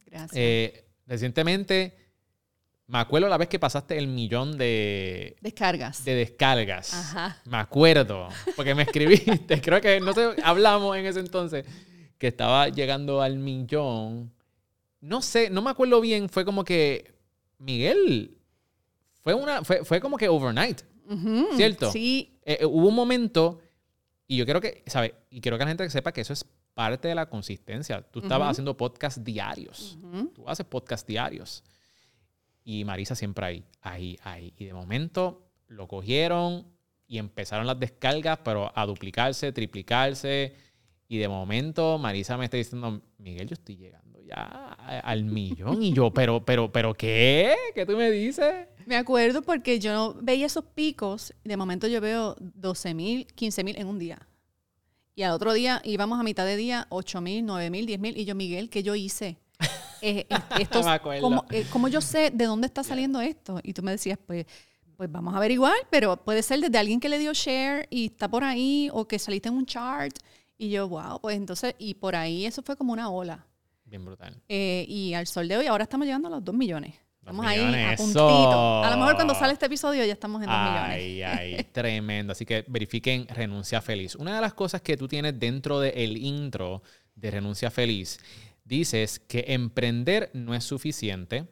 [0.05, 0.31] Gracias.
[0.35, 1.95] Eh, recientemente,
[2.91, 6.03] me acuerdo la vez que pasaste el millón de, Descargas.
[6.03, 6.93] de descargas.
[6.93, 7.41] Ajá.
[7.45, 8.27] Me acuerdo,
[8.57, 11.65] porque me escribiste, creo que, no sé, hablamos en ese entonces,
[12.17, 14.33] que estaba llegando al millón.
[14.99, 17.13] No sé, no me acuerdo bien, fue como que,
[17.59, 18.37] Miguel,
[19.21, 21.91] fue, una, fue, fue como que overnight, Ujú, ¿cierto?
[21.91, 23.59] Sí, Eh, eh, hubo un momento,
[24.27, 25.13] y yo quiero que, ¿sabes?
[25.29, 28.01] Y quiero que la gente sepa que eso es parte de la consistencia.
[28.01, 29.97] Tú estabas haciendo podcast diarios.
[30.33, 31.63] Tú haces podcast diarios.
[32.63, 34.53] Y Marisa siempre ahí, ahí, ahí.
[34.57, 36.67] Y de momento lo cogieron
[37.07, 40.55] y empezaron las descargas, pero a duplicarse, triplicarse.
[41.07, 44.41] Y de momento Marisa me está diciendo, Miguel, yo estoy llegando ya
[45.03, 45.83] al millón.
[45.83, 47.55] Y yo, pero, pero, pero, ¿qué?
[47.75, 48.67] ¿Qué tú me dices?
[48.85, 53.77] Me acuerdo porque yo veía esos picos de momento yo veo 12 mil, 15 mil
[53.77, 54.27] en un día.
[55.15, 58.17] Y al otro día íbamos a mitad de día 8 mil, 9 mil, 10 mil.
[58.17, 59.40] Y yo, Miguel, ¿qué yo hice?
[60.03, 60.25] Eh,
[60.87, 61.21] acuerdo.
[61.69, 63.59] ¿cómo, eh, yo sé de dónde está saliendo esto?
[63.63, 64.45] Y tú me decías, pues,
[64.97, 68.27] pues vamos a averiguar, pero puede ser desde alguien que le dio share y está
[68.27, 70.15] por ahí o que saliste en un chart.
[70.57, 73.45] Y yo, wow, pues entonces, y por ahí eso fue como una ola.
[73.85, 74.41] Bien brutal.
[74.47, 76.95] Eh, y al sol de hoy, ahora estamos llegando a los 2 millones.
[77.21, 78.83] Estamos Dos ahí a millones, puntito.
[78.83, 80.95] A lo mejor cuando sale este episodio ya estamos en dos millones.
[80.95, 82.31] Ay, ay, tremendo.
[82.31, 84.15] Así que verifiquen Renuncia Feliz.
[84.15, 86.81] Una de las cosas que tú tienes dentro del intro
[87.13, 88.19] de Renuncia Feliz,
[88.71, 91.45] dices que emprender no es suficiente,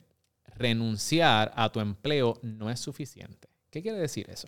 [0.55, 3.49] renunciar a tu empleo no es suficiente.
[3.69, 4.47] ¿Qué quiere decir eso?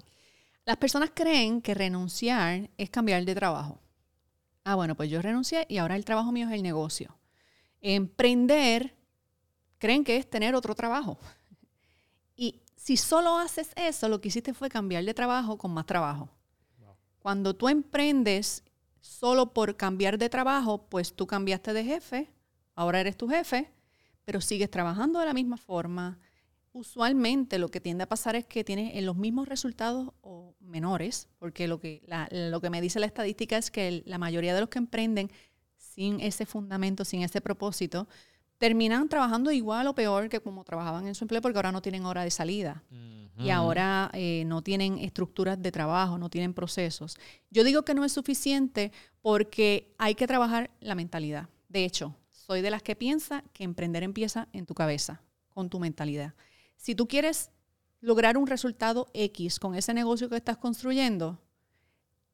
[0.63, 3.81] Las personas creen que renunciar es cambiar de trabajo.
[4.63, 7.17] Ah, bueno, pues yo renuncié y ahora el trabajo mío es el negocio.
[7.81, 8.95] Emprender
[9.77, 11.19] creen que es tener otro trabajo.
[12.37, 16.29] Y si solo haces eso, lo que hiciste fue cambiar de trabajo con más trabajo.
[17.19, 18.63] Cuando tú emprendes
[19.01, 22.31] solo por cambiar de trabajo, pues tú cambiaste de jefe,
[22.75, 23.71] ahora eres tu jefe,
[24.25, 26.19] pero sigues trabajando de la misma forma.
[26.73, 31.27] Usualmente lo que tiende a pasar es que tienes en los mismos resultados o menores,
[31.37, 34.61] porque lo que, la- lo que me dice la estadística es que la mayoría de
[34.61, 35.29] los que emprenden
[35.75, 38.07] sin ese fundamento, sin ese propósito,
[38.57, 42.05] terminan trabajando igual o peor que como trabajaban en su empleo porque ahora no tienen
[42.05, 42.83] hora de salida
[43.37, 47.17] y ahora eh, no tienen estructuras de trabajo, no tienen procesos.
[47.49, 51.49] Yo digo que no es suficiente porque hay que trabajar la mentalidad.
[51.67, 52.15] De hecho,
[52.51, 55.21] soy de las que piensa que emprender empieza en tu cabeza,
[55.53, 56.33] con tu mentalidad.
[56.75, 57.49] Si tú quieres
[58.01, 61.39] lograr un resultado X con ese negocio que estás construyendo,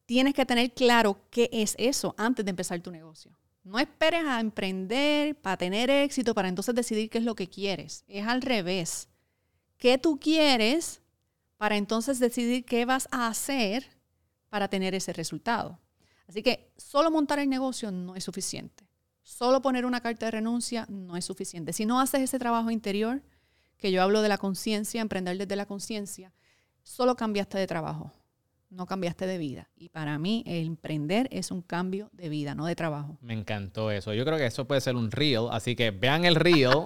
[0.08, 3.38] tienes que tener claro qué es eso antes de empezar tu negocio.
[3.64, 8.04] No esperes a emprender para tener éxito, para entonces decidir qué es lo que quieres.
[8.08, 9.10] Es al revés.
[9.78, 11.00] ¿Qué tú quieres
[11.58, 13.86] para entonces decidir qué vas a hacer
[14.50, 15.80] para tener ese resultado?
[16.28, 18.87] Así que solo montar el negocio no es suficiente.
[19.28, 21.74] Solo poner una carta de renuncia no es suficiente.
[21.74, 23.22] Si no haces ese trabajo interior,
[23.78, 26.34] que yo hablo de la conciencia, emprender desde la conciencia,
[26.82, 28.14] solo cambiaste de trabajo,
[28.70, 29.70] no cambiaste de vida.
[29.76, 33.18] Y para mí, emprender es un cambio de vida, no de trabajo.
[33.20, 34.14] Me encantó eso.
[34.14, 36.86] Yo creo que eso puede ser un reel, así que vean el reel.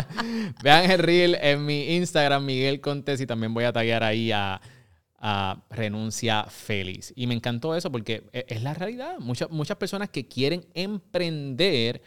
[0.64, 4.62] vean el reel en mi Instagram, Miguel Contes, y también voy a taggear ahí a,
[5.24, 7.12] a Renuncia Feliz.
[7.14, 9.18] Y me encantó eso porque e- es la realidad.
[9.20, 12.02] Muchas, muchas personas que quieren emprender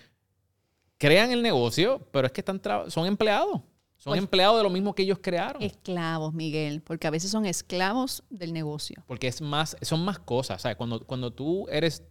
[0.98, 3.62] crean el negocio, pero es que están son empleados.
[3.98, 5.62] Son Pues- empleados de lo mismo que ellos crearon.
[5.64, 9.02] Esclavos, Miguel, porque a veces son esclavos del negocio.
[9.08, 10.62] Porque es más, son más cosas.
[10.62, 10.76] ¿sabes?
[10.78, 12.04] Cuando, cuando tú eres,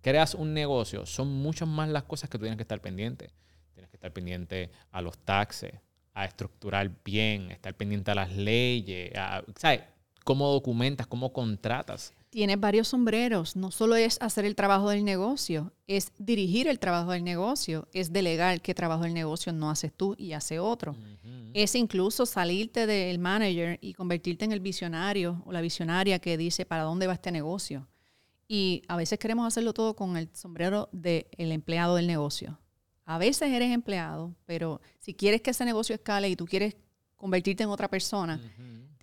[0.00, 3.30] creas un negocio, son muchas más las cosas que tú tienes que estar pendiente.
[3.74, 5.74] Tienes que estar pendiente a los taxes,
[6.14, 9.82] a estructurar bien, estar pendiente a las leyes, a, ¿sabes?
[10.26, 12.12] Cómo documentas, cómo contratas.
[12.30, 13.54] Tienes varios sombreros.
[13.54, 18.12] No solo es hacer el trabajo del negocio, es dirigir el trabajo del negocio, es
[18.12, 20.96] delegar qué trabajo del negocio no haces tú y hace otro.
[21.54, 26.66] Es incluso salirte del manager y convertirte en el visionario o la visionaria que dice
[26.66, 27.86] para dónde va este negocio.
[28.48, 32.58] Y a veces queremos hacerlo todo con el sombrero del empleado del negocio.
[33.04, 36.74] A veces eres empleado, pero si quieres que ese negocio escale y tú quieres
[37.14, 38.40] convertirte en otra persona,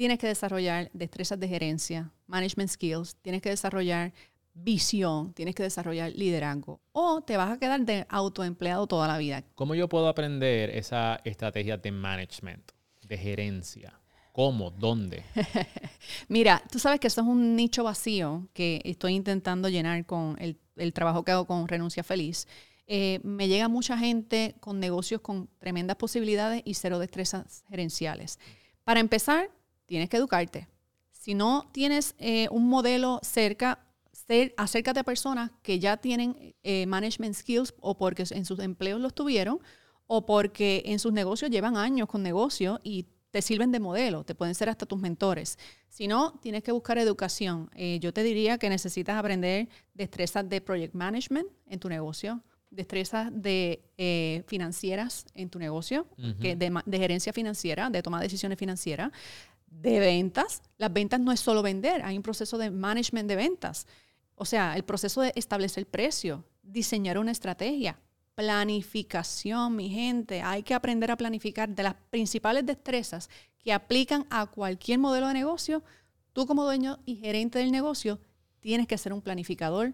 [0.04, 4.12] tienes que desarrollar destrezas de gerencia, management skills, tienes que desarrollar
[4.54, 9.46] visión, tienes que desarrollar liderazgo o te vas a quedar de autoempleado toda la vida.
[9.56, 12.70] ¿Cómo yo puedo aprender esa estrategia de management,
[13.08, 13.98] de gerencia?
[14.34, 14.72] ¿Cómo?
[14.72, 15.24] ¿Dónde?
[16.28, 20.60] Mira, tú sabes que eso es un nicho vacío que estoy intentando llenar con el,
[20.76, 22.46] el trabajo que hago con Renuncia Feliz.
[22.88, 28.38] Eh, me llega mucha gente con negocios con tremendas posibilidades y cero destrezas gerenciales.
[28.84, 29.50] Para empezar,
[29.86, 30.68] tienes que educarte.
[31.12, 33.80] Si no tienes eh, un modelo cerca,
[34.12, 39.00] ser, acércate a personas que ya tienen eh, management skills o porque en sus empleos
[39.00, 39.60] los tuvieron
[40.08, 44.36] o porque en sus negocios llevan años con negocio y te sirven de modelo, te
[44.36, 45.58] pueden ser hasta tus mentores.
[45.90, 47.68] Si no, tienes que buscar educación.
[47.74, 53.32] Eh, yo te diría que necesitas aprender destrezas de project management en tu negocio, destrezas
[53.34, 56.08] de eh, financieras en tu negocio,
[56.42, 59.12] que de, de gerencia financiera, de toma de decisiones financieras,
[59.82, 60.62] de ventas.
[60.78, 63.88] Las ventas no es solo vender, hay un proceso de management de ventas.
[64.36, 68.00] O sea, el proceso de establecer el precio, diseñar una estrategia,
[68.36, 70.42] planificación, mi gente.
[70.42, 75.34] Hay que aprender a planificar de las principales destrezas que aplican a cualquier modelo de
[75.34, 75.84] negocio.
[76.34, 78.20] Tú como dueño y gerente del negocio
[78.60, 79.94] tienes que ser un planificador.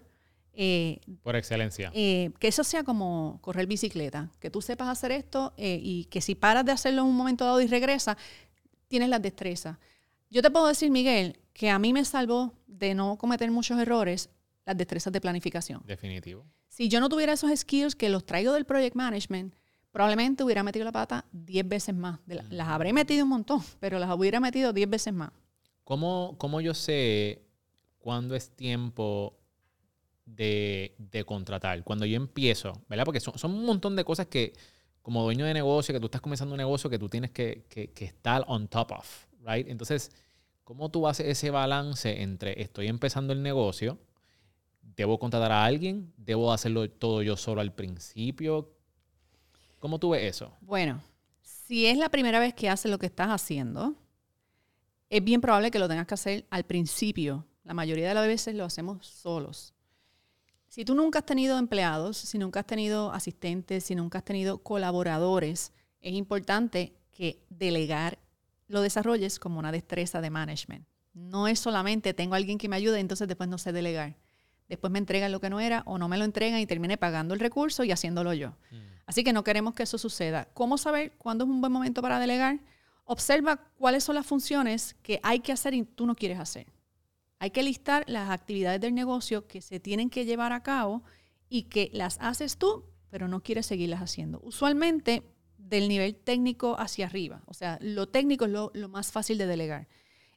[0.52, 1.90] eh, Por excelencia.
[1.94, 6.20] eh, que eso sea como correr bicicleta, que tú sepas hacer esto eh, y que
[6.20, 8.16] si paras de hacerlo en un momento dado y regresas,
[8.90, 9.78] tienes las destrezas.
[10.28, 14.28] Yo te puedo decir, Miguel, que a mí me salvó de no cometer muchos errores
[14.66, 15.82] las destrezas de planificación.
[15.86, 16.44] Definitivo.
[16.68, 19.54] Si yo no tuviera esos skills que los traigo del project management,
[19.92, 22.18] probablemente hubiera metido la pata 10 veces más.
[22.26, 25.30] De la- las habré metido un montón, pero las hubiera metido 10 veces más.
[25.84, 27.42] ¿Cómo, cómo yo sé
[27.98, 29.36] cuándo es tiempo
[30.26, 31.82] de, de contratar?
[31.84, 33.04] Cuando yo empiezo, ¿verdad?
[33.04, 34.52] Porque son, son un montón de cosas que,
[35.02, 37.90] como dueño de negocio, que tú estás comenzando un negocio que tú tienes que, que,
[37.92, 39.66] que estar on top of, right?
[39.68, 40.10] Entonces,
[40.64, 43.98] ¿cómo tú haces ese balance entre estoy empezando el negocio,
[44.96, 48.70] debo contratar a alguien, debo hacerlo todo yo solo al principio?
[49.78, 50.52] ¿Cómo tú ves eso?
[50.60, 51.00] Bueno,
[51.42, 53.94] si es la primera vez que haces lo que estás haciendo,
[55.08, 57.46] es bien probable que lo tengas que hacer al principio.
[57.64, 59.74] La mayoría de las veces lo hacemos solos.
[60.70, 64.58] Si tú nunca has tenido empleados, si nunca has tenido asistentes, si nunca has tenido
[64.58, 68.20] colaboradores, es importante que delegar
[68.68, 70.86] lo desarrolles como una destreza de management.
[71.12, 74.16] No es solamente tengo a alguien que me ayude, entonces después no sé delegar.
[74.68, 77.34] Después me entregan lo que no era o no me lo entregan y termine pagando
[77.34, 78.50] el recurso y haciéndolo yo.
[78.70, 78.76] Mm.
[79.06, 80.44] Así que no queremos que eso suceda.
[80.54, 82.60] ¿Cómo saber cuándo es un buen momento para delegar?
[83.06, 86.68] Observa cuáles son las funciones que hay que hacer y tú no quieres hacer.
[87.40, 91.02] Hay que listar las actividades del negocio que se tienen que llevar a cabo
[91.48, 94.40] y que las haces tú, pero no quieres seguirlas haciendo.
[94.44, 95.22] Usualmente
[95.56, 97.42] del nivel técnico hacia arriba.
[97.46, 99.88] O sea, lo técnico es lo, más fácil de delegar.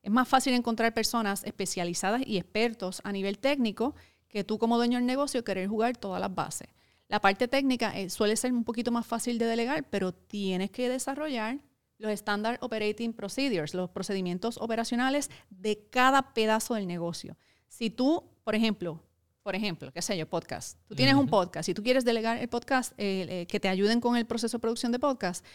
[0.02, 3.96] Es más fácil encontrar personas especializadas y expertos a nivel técnico
[4.30, 6.70] que tú como dueño del negocio querer jugar todas las bases.
[7.10, 10.88] La parte técnica eh, suele ser un poquito más fácil de delegar, pero tienes que
[10.88, 11.60] desarrollar
[11.98, 17.38] los Standard Operating Procedures, los procedimientos operacionales de cada pedazo del negocio.
[17.68, 19.02] Si tú, por ejemplo,
[19.44, 20.80] por ejemplo, qué sé yo, podcast.
[20.88, 21.66] Tú tienes un podcast.
[21.66, 24.62] Si tú quieres delegar el podcast, eh, eh, que te ayuden con el proceso de
[24.62, 25.46] producción de podcast,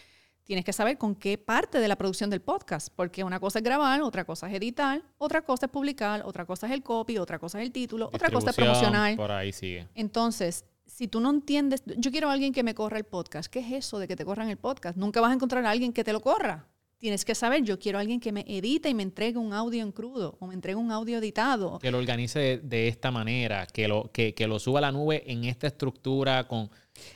[0.43, 3.63] tienes que saber con qué parte de la producción del podcast, porque una cosa es
[3.63, 7.39] grabar, otra cosa es editar, otra cosa es publicar, otra cosa es el copy, otra
[7.39, 9.15] cosa es el título, otra cosa es promocionar.
[9.15, 9.87] Por ahí sigue.
[9.95, 10.65] Entonces,
[10.99, 13.49] si tú no entiendes, yo quiero a alguien que me corra el podcast.
[13.49, 14.97] ¿Qué es eso de que te corran el podcast?
[14.97, 16.67] Nunca vas a encontrar a alguien que te lo corra.
[16.97, 19.81] Tienes que saber, yo quiero a alguien que me edite y me entregue un audio
[19.81, 21.79] en crudo o me entregue un audio editado.
[21.79, 24.91] Que lo organice de, de esta manera, que lo, que, que lo suba a la
[24.91, 26.69] nube en esta estructura con...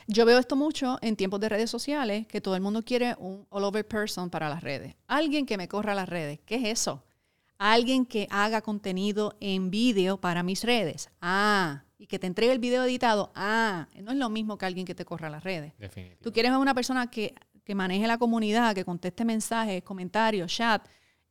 [0.06, 3.46] Yo veo esto mucho en tiempos de redes sociales, que todo el mundo quiere un
[3.50, 4.94] all over person para las redes.
[5.08, 6.40] Alguien que me corra las redes.
[6.46, 7.04] ¿Qué es eso?
[7.58, 11.10] Alguien que haga contenido en vídeo para mis redes.
[11.20, 13.32] Ah, y que te entregue el video editado.
[13.34, 15.72] Ah, no es lo mismo que alguien que te corra las redes.
[15.78, 16.20] Definitivo.
[16.22, 20.86] Tú quieres a una persona que, que maneje la comunidad, que conteste mensajes, comentarios, chat.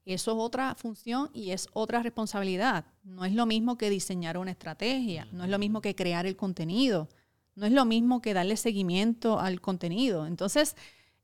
[0.05, 2.85] Eso es otra función y es otra responsabilidad.
[3.03, 6.35] No es lo mismo que diseñar una estrategia, no es lo mismo que crear el
[6.35, 7.07] contenido,
[7.55, 10.25] no es lo mismo que darle seguimiento al contenido.
[10.25, 10.75] Entonces,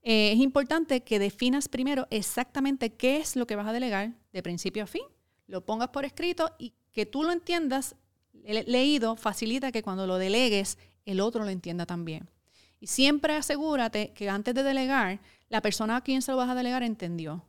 [0.01, 4.43] eh, es importante que definas primero exactamente qué es lo que vas a delegar de
[4.43, 5.03] principio a fin,
[5.47, 7.95] lo pongas por escrito y que tú lo entiendas
[8.45, 12.29] leído facilita que cuando lo delegues el otro lo entienda también.
[12.79, 16.55] Y siempre asegúrate que antes de delegar, la persona a quien se lo vas a
[16.55, 17.43] delegar entendió.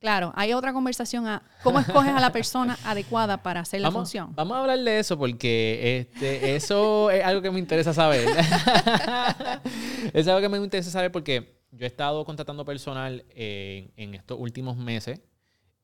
[0.00, 4.02] Claro, hay otra conversación a cómo escoges a la persona adecuada para hacer la Vamos,
[4.02, 4.32] función.
[4.36, 8.28] vamos a hablar de eso porque este, eso es algo que me interesa saber.
[10.12, 14.38] es algo que me interesa saber porque yo he estado contratando personal en, en estos
[14.38, 15.20] últimos meses,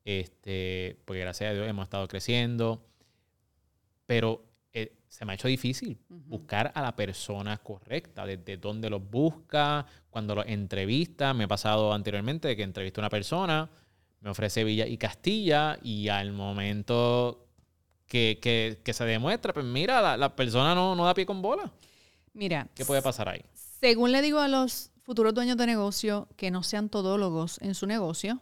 [0.05, 2.85] este, porque gracias a Dios hemos estado creciendo,
[4.05, 9.09] pero eh, se me ha hecho difícil buscar a la persona correcta, desde dónde los
[9.09, 11.33] busca, cuando los entrevista.
[11.33, 13.69] Me ha pasado anteriormente que entrevisté a una persona,
[14.19, 17.47] me ofrece Villa y Castilla y al momento
[18.07, 21.41] que, que- que se demuestra, pues mira, la, la persona no, no da pie con
[21.41, 21.71] bola.
[22.33, 23.41] Mira, ¿Qué puede pasar ahí?
[23.79, 27.85] según le digo a los futuros dueños de negocio que no sean todólogos en su
[27.87, 28.41] negocio,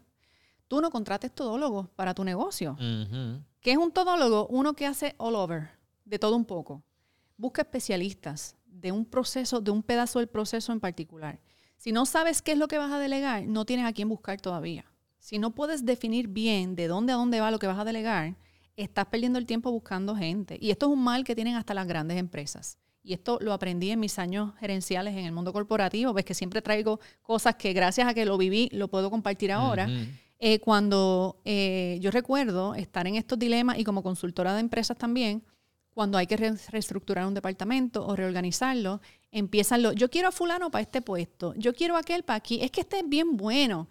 [0.68, 2.72] tú no contrates todólogos para tu negocio.
[2.80, 3.44] Ujú.
[3.64, 4.46] ¿Qué es un todólogo?
[4.48, 5.70] Uno que hace all over,
[6.04, 6.84] de todo un poco.
[7.38, 11.40] Busca especialistas de un proceso, de un pedazo del proceso en particular.
[11.78, 14.42] Si no sabes qué es lo que vas a delegar, no tienes a quién buscar
[14.42, 14.84] todavía.
[15.18, 18.36] Si no puedes definir bien de dónde a dónde va lo que vas a delegar,
[18.76, 20.58] estás perdiendo el tiempo buscando gente.
[20.60, 22.78] Y esto es un mal que tienen hasta las grandes empresas.
[23.02, 26.12] Y esto lo aprendí en mis años gerenciales en el mundo corporativo.
[26.12, 29.88] Ves que siempre traigo cosas que gracias a que lo viví, lo puedo compartir ahora.
[30.46, 35.42] Eh, cuando eh, yo recuerdo estar en estos dilemas y como consultora de empresas también,
[35.94, 39.00] cuando hay que re- reestructurar un departamento o reorganizarlo,
[39.32, 42.60] empiezan los, yo quiero a fulano para este puesto, yo quiero a aquel para aquí,
[42.62, 43.88] es que este es bien bueno.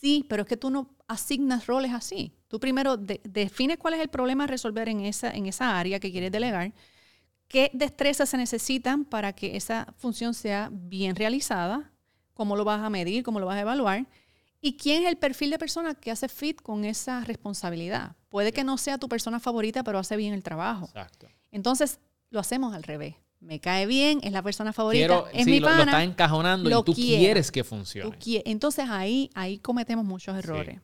[0.00, 2.32] Sí, pero es que tú no asignas roles así.
[2.48, 6.00] Tú primero de- defines cuál es el problema a resolver en esa, en esa área
[6.00, 6.72] que quieres delegar,
[7.48, 11.92] qué destrezas se necesitan para que esa función sea bien realizada,
[12.32, 14.06] cómo lo vas a medir, cómo lo vas a evaluar,
[14.60, 18.16] y quién es el perfil de persona que hace fit con esa responsabilidad.
[18.28, 20.86] Puede que no sea tu persona favorita, pero hace bien el trabajo.
[20.86, 21.28] Exacto.
[21.50, 21.98] Entonces,
[22.30, 23.14] lo hacemos al revés.
[23.40, 25.92] Me cae bien, es la persona favorita, Quiero, es sí, mi lo, lo pana.
[25.92, 27.20] estás encajonando lo y tú quiero.
[27.20, 28.16] quieres que tú funcione.
[28.44, 30.38] Entonces ahí, ahí cometemos muchos Sí.
[30.40, 30.78] errores.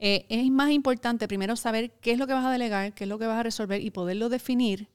[0.00, 3.08] Eh, es más importante primero saber qué es lo que vas a delegar, qué es
[3.08, 4.88] lo que vas a resolver y poderlo definir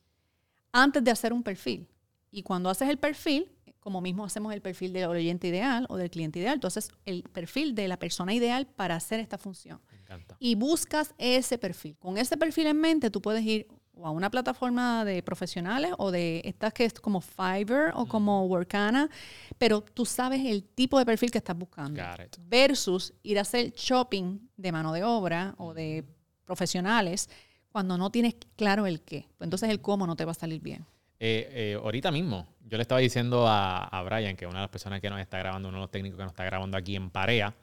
[0.73, 1.87] antes de hacer un perfil.
[2.29, 3.49] Y cuando haces el perfil,
[3.87, 7.23] como mismo hacemos el perfil del oyente ideal o del cliente ideal, tú haces el
[7.23, 9.79] perfil de la persona ideal para hacer esta función.
[9.89, 10.35] Me encanta.
[10.41, 11.95] Y buscas ese perfil.
[11.97, 16.11] Con ese perfil en mente, tú puedes ir o a una plataforma de profesionales o
[16.11, 19.09] de estas que es como Fiverr o como Workana,
[19.57, 22.03] pero tú sabes el tipo de perfil que estás buscando.
[22.39, 26.03] Versus ir a hacer shopping de mano de obra o de
[26.43, 27.29] profesionales
[27.71, 29.29] cuando no tienes claro el qué.
[29.39, 30.85] Entonces el cómo no te va a salir bien.
[31.19, 34.69] Eh, eh, ahorita mismo, yo le estaba diciendo a, a Brian, que una de las
[34.69, 37.09] personas que nos está grabando, uno de los técnicos que nos está grabando aquí en
[37.09, 37.55] Parea,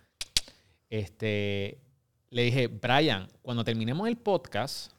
[0.89, 1.79] este,
[2.31, 4.93] le dije, Brian, cuando terminemos el podcast,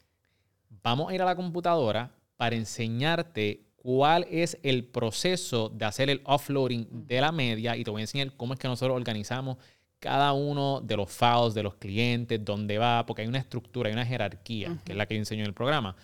[0.83, 6.21] vamos a ir a la computadora para enseñarte cuál es el proceso de hacer el
[6.25, 9.57] offloading de la media y te voy a enseñar cómo es que nosotros organizamos
[9.99, 13.93] cada uno de los files de los clientes, dónde va, porque hay una estructura, hay
[13.93, 15.95] una jerarquía, que es la que yo enseño en el programa.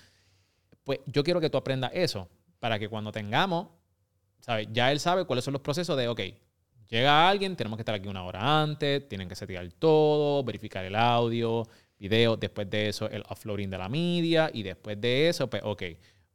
[0.84, 2.28] Pues yo quiero que tú aprendas eso
[2.60, 3.68] para que cuando tengamos,
[4.42, 4.68] ¿sabes?
[4.72, 6.20] Ya él sabe cuáles son los procesos de, ok,
[6.90, 10.96] llega alguien, tenemos que estar aquí una hora antes, tienen que setear todo, verificar el
[10.96, 11.64] audio,
[11.98, 15.84] video, después de eso el offloading de la media y después de eso, pues, ok,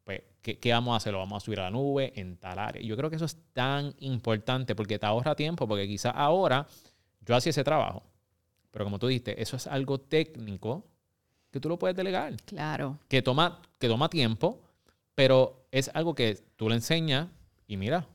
[0.05, 1.13] pues, ¿qué, qué vamos a hacer?
[1.13, 2.81] Lo vamos a subir a la nube en tal área.
[2.81, 6.67] Yo creo que eso es tan importante porque te ahorra tiempo, porque quizás ahora
[7.21, 8.05] yo hacía ese trabajo,
[8.71, 10.87] pero como tú dijiste, eso es algo técnico
[11.51, 12.99] que tú lo puedes delegar Claro.
[13.09, 14.63] que toma, que toma tiempo,
[15.15, 17.29] pero es algo que tú le enseñas
[17.67, 18.09] y mira,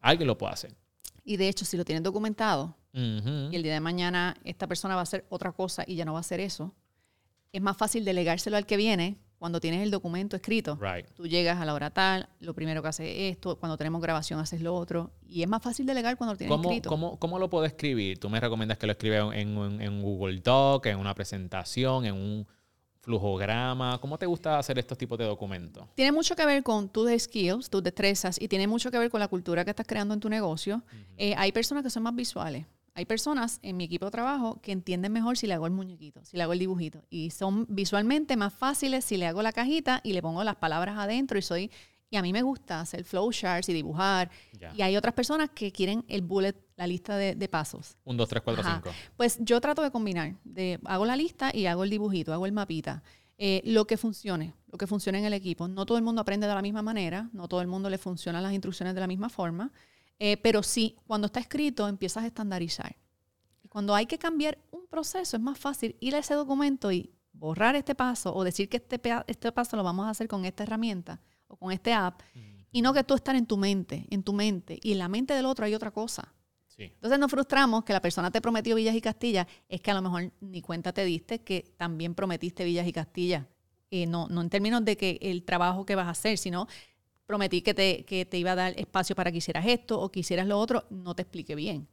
[0.00, 0.76] alguien lo puede hacer.
[1.24, 5.00] Y de hecho, si lo tienes documentado y el día de mañana esta persona va
[5.00, 6.74] a hacer otra cosa y ya no va a hacer eso,
[7.52, 10.76] es más fácil delegárselo al que viene cuando tienes el documento escrito.
[10.80, 11.06] Right.
[11.14, 14.38] Tú llegas a la hora tal, lo primero que haces es esto, cuando tenemos grabación
[14.38, 15.12] haces lo otro.
[15.26, 16.88] Y es más fácil delegar cuando lo tienes ¿Cómo, escrito.
[16.90, 18.18] cómo, cómo lo puedo escribir?
[18.18, 22.14] ¿Tú me recomiendas que lo escriba en, en, en Google Doc, en una presentación, en
[22.14, 22.46] un
[23.00, 23.98] flujograma?
[24.00, 25.86] ¿Cómo te gusta hacer estos tipos de documentos?
[25.94, 29.20] Tiene mucho que ver con tus skills, tus destrezas y tiene mucho que ver con
[29.20, 30.82] la cultura que estás creando en tu negocio.
[31.16, 32.66] Eh, hay personas que son más visuales.
[32.94, 36.24] Hay personas en mi equipo de trabajo que entienden mejor si le hago el muñequito,
[36.24, 37.02] si le hago el dibujito.
[37.08, 40.98] Y son visualmente más fáciles si le hago la cajita y le pongo las palabras
[40.98, 41.70] adentro y soy...
[42.12, 44.32] Y a mí me gusta hacer flowcharts y dibujar.
[44.74, 47.98] Y hay otras personas que quieren el bullet, la lista de, de pasos.
[48.04, 48.80] Un, dos, tres, cuatro, Ajá.
[48.82, 48.96] cinco.
[49.14, 50.36] Pues yo trato de combinar.
[50.44, 53.02] De, hago la lista y hago el dibujito, hago el mapita.
[53.36, 55.68] Eh, lo que funcione, lo que funcione en el equipo.
[55.68, 58.42] No todo el mundo aprende de la misma manera, no todo el mundo le funcionan
[58.42, 59.72] las instrucciones de la misma forma,
[60.18, 62.96] eh, pero sí, cuando está escrito empiezas a estandarizar.
[63.62, 67.12] Y cuando hay que cambiar un proceso es más fácil ir a ese documento y
[67.32, 70.62] borrar este paso o decir que este, este paso lo vamos a hacer con esta
[70.62, 72.22] herramienta o con este app
[72.72, 75.34] y no que tú estar en tu mente, en tu mente y en la mente
[75.34, 76.32] del otro hay otra cosa.
[76.80, 76.92] Sí.
[76.94, 80.00] Entonces nos frustramos que la persona te prometió Villas y Castilla, es que a lo
[80.00, 83.46] mejor ni cuenta te diste que también prometiste Villas y Castilla.
[83.90, 86.66] Eh, no, no en términos de que el trabajo que vas a hacer, sino
[87.26, 90.20] prometí que te, que te iba a dar espacio para que hicieras esto o que
[90.20, 91.86] hicieras lo otro, no te expliqué bien.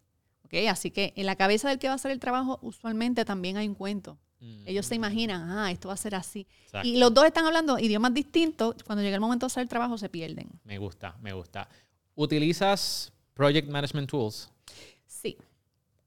[0.46, 0.54] ¿Ok?
[0.70, 3.68] Así que en la cabeza del que va a hacer el trabajo usualmente también hay
[3.68, 4.18] un cuento.
[4.40, 6.48] Ellos se imaginan, ah, esto va a ser así.
[6.66, 6.88] Exacto.
[6.88, 9.98] Y los dos están hablando idiomas distintos, cuando llega el momento de hacer el trabajo
[9.98, 10.48] se pierden.
[10.64, 11.68] Me gusta, me gusta.
[12.16, 14.52] ¿Utilizas Project Management Tools?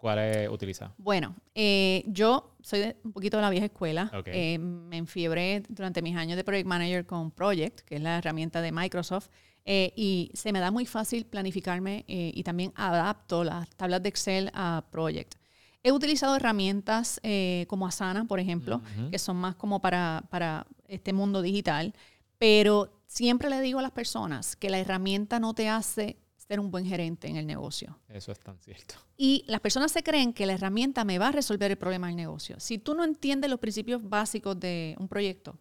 [0.00, 0.90] ¿Cuáles utilizas?
[0.96, 4.10] Bueno, eh, yo soy de- un poquito de la vieja escuela.
[4.32, 8.62] Eh, me enfiebré durante mis años de Project Manager con Project, que es la herramienta
[8.62, 9.28] de Microsoft,
[9.66, 14.50] eh, y se me da muy fácil planificarme y también adapto las tablas de Excel
[14.54, 15.34] a Project.
[15.82, 17.20] He utilizado herramientas
[17.66, 21.92] como Asana, por ejemplo, que son más como para, para este mundo digital,
[22.38, 26.16] pero siempre le digo a las personas que la herramienta no te hace
[26.50, 27.96] ser un buen gerente en el negocio.
[28.08, 28.96] Eso es tan cierto.
[29.16, 32.16] Y las personas se creen que la herramienta me va a resolver el problema del
[32.16, 32.58] negocio.
[32.58, 35.56] Si tú no entiendes los principios básicos de un proyecto,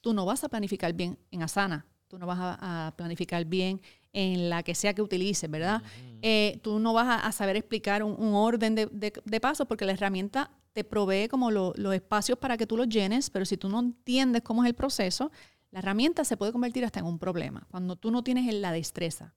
[0.00, 3.80] tú no vas a planificar bien en Asana, tú no vas a, a planificar bien
[4.12, 5.82] en la que sea que utilices, ¿verdad?
[6.20, 9.68] Eh, tú no vas a, a saber explicar un, un orden de, de, de pasos
[9.68, 13.44] porque la herramienta te provee como lo- los espacios para que tú los llenes, pero
[13.44, 15.30] si tú no entiendes cómo es el proceso,
[15.70, 19.32] la herramienta se puede convertir hasta en un problema cuando tú no tienes la destreza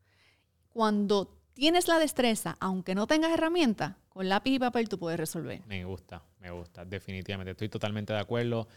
[0.77, 5.59] cuando tienes la destreza, aunque no tengas herramienta, con lápiz y papel tú puedes resolver.
[5.65, 7.49] Me gusta, me gusta, definitivamente.
[7.49, 8.67] Estoy totalmente de acuerdo.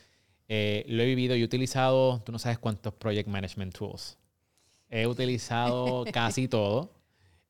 [0.48, 4.16] Eh, lo he vivido y he utilizado, tú no sabes cuántos Project Management Tools.
[4.88, 6.90] He utilizado casi todo.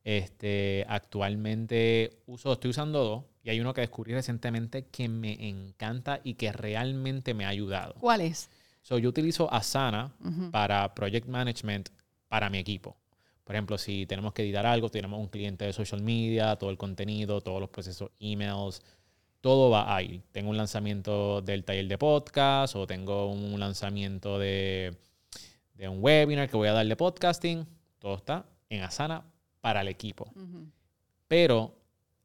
[0.03, 6.21] Este, actualmente uso, estoy usando dos y hay uno que descubrí recientemente que me encanta
[6.25, 7.95] y que realmente me ha ayudado.
[8.01, 8.51] ¿Cuál es?
[8.83, 10.13] So, yo utilizo Asana
[10.51, 11.91] para project management
[12.27, 12.97] para mi equipo.
[13.45, 16.77] Por ejemplo, si tenemos que editar algo, tenemos un cliente de social media, todo el
[16.77, 18.83] contenido, todos los procesos, emails,
[19.41, 20.23] todo va ahí.
[20.33, 24.97] Tengo un lanzamiento del taller de podcast o tengo un lanzamiento de,
[25.75, 27.67] de un webinar que voy a dar de podcasting.
[27.99, 29.25] Todo está en Asana
[29.61, 30.31] para el equipo.
[30.37, 30.67] Ujú.
[31.27, 31.75] Pero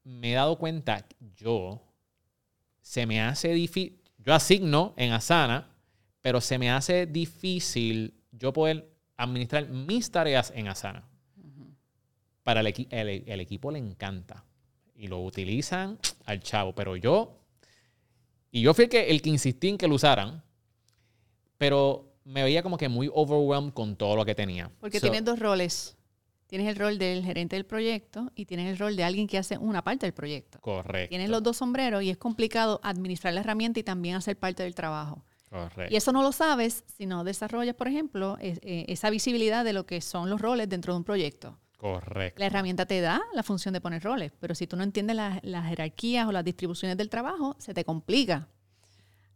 [0.03, 1.05] me he dado cuenta,
[1.35, 1.81] yo,
[2.81, 5.69] se me hace difícil, yo asigno en Asana,
[6.21, 11.03] pero se me hace difícil yo poder administrar mis tareas en Asana.
[12.43, 14.43] Para el, equi- el- el equipo le encanta
[14.95, 17.39] y lo utilizan al chavo, pero yo,
[18.51, 20.43] y yo fui el que, el que insistí en que lo usaran,
[21.57, 24.71] pero me veía como que muy overwhelmed con todo lo que tenía.
[24.79, 25.97] Porque So- tienes dos roles.
[26.47, 29.57] Tienes el rol del gerente del proyecto y tienes el rol de alguien que hace
[29.57, 30.59] una parte del proyecto.
[30.61, 31.09] Correcto.
[31.09, 34.75] Tienes los dos sombreros y es complicado administrar la herramienta y también hacer parte del
[34.75, 35.25] trabajo.
[35.49, 35.93] Correcto.
[35.93, 39.73] Y eso no lo sabes si no desarrollas, por ejemplo, es- eh, esa visibilidad de
[39.73, 41.57] lo que son los roles dentro de un proyecto.
[41.77, 42.39] Correcto.
[42.39, 45.39] La herramienta te da la función de poner roles, pero si tú no entiendes las,
[45.43, 48.47] las jerarquías o las distribuciones del trabajo, se te complica.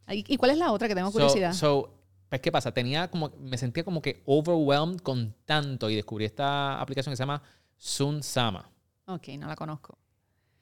[0.10, 1.54] ¿Y y cuál es la otra que tengo So- curiosidad?
[1.54, 1.94] So,
[2.28, 2.72] pues, ¿qué pasa?
[2.74, 7.22] Tenía como, me sentía como que overwhelmed con tanto y descubrí esta aplicación que se
[7.24, 7.44] llama
[7.78, 8.70] Sunsama.
[9.06, 9.98] ok, no la conozco.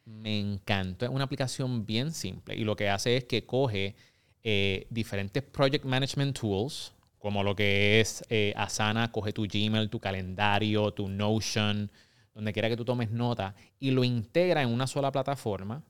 [0.05, 1.05] Me encantó.
[1.05, 3.95] Es una aplicación bien simple y lo que hace es que coge
[4.43, 9.99] eh, diferentes project management tools, como lo que es eh, Asana, coge tu Gmail, tu
[9.99, 11.91] calendario, tu Notion,
[12.33, 15.83] donde quiera que tú tomes nota, y lo integra en una sola plataforma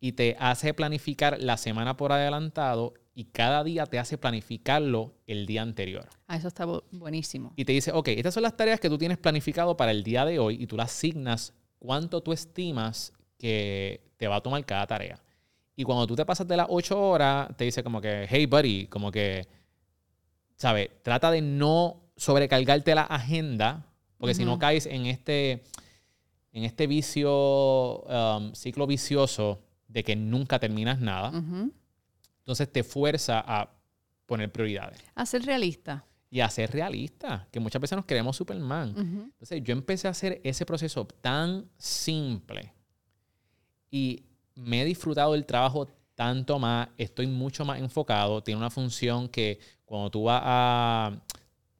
[0.00, 5.44] y te hace planificar la semana por adelantado y cada día te hace planificarlo el
[5.44, 6.08] día anterior.
[6.26, 7.52] Ah, eso está bu- buenísimo.
[7.56, 10.24] Y te dice, ok, estas son las tareas que tú tienes planificado para el día
[10.24, 14.86] de hoy y tú las asignas cuánto tú estimas que te va a tomar cada
[14.86, 15.18] tarea.
[15.80, 18.86] Y cuando tú te pasas de las 8 horas, te dice como que, hey buddy,
[18.88, 19.48] como que,
[20.56, 20.90] ¿sabes?
[21.02, 23.86] Trata de no sobrecargarte la agenda,
[24.18, 25.64] porque si no caes en este,
[26.52, 31.72] en este vicio, um, ciclo vicioso de que nunca terminas nada, Ujú.
[32.40, 33.70] entonces te fuerza a
[34.26, 36.04] poner prioridades A ser realista.
[36.28, 38.90] y a ser realista, que muchas veces nos creemos Superman.
[38.90, 39.22] Ujú.
[39.32, 42.74] Entonces yo empecé a hacer ese proceso tan simple
[43.90, 44.26] y
[44.60, 49.58] me he disfrutado del trabajo tanto más, estoy mucho más enfocado, tiene una función que
[49.84, 51.20] cuando tú vas a,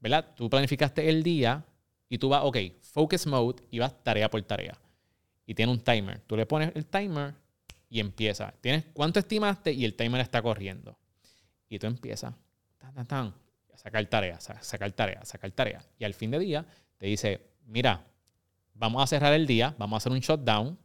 [0.01, 0.33] ¿verdad?
[0.35, 1.65] Tú planificaste el día
[2.09, 4.77] y tú vas, ok, focus mode y vas tarea por tarea.
[5.47, 6.21] Y tiene un timer.
[6.27, 7.35] Tú le pones el timer
[7.89, 8.53] y empieza.
[8.61, 10.97] Tienes cuánto estimaste y el timer está corriendo.
[11.69, 12.35] Y tú empiezas,
[12.79, 13.35] tan, tan, tan,
[13.73, 15.85] a sacar tarea, sa- sacar tarea, sacar tarea.
[15.99, 16.65] Y al fin de día
[16.99, 18.05] te dice, mira,
[18.75, 20.79] vamos a cerrar el día, vamos a hacer un shutdown,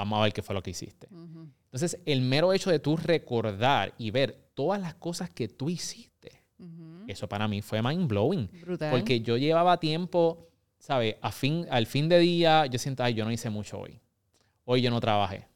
[0.00, 1.08] vamos a ver qué fue lo que hiciste.
[1.10, 1.46] Ujú.
[1.64, 6.42] Entonces, el mero hecho de tú recordar y ver todas las cosas que tú hiciste,
[6.58, 7.04] Ujú.
[7.06, 8.48] eso para mí fue mind blowing.
[8.62, 8.90] Brutal.
[8.90, 10.48] Porque yo llevaba tiempo,
[10.78, 11.16] ¿sabes?
[11.20, 14.00] A fin, al fin de día, yo siento, ay, yo no hice mucho hoy.
[14.64, 15.46] Hoy yo no trabajé.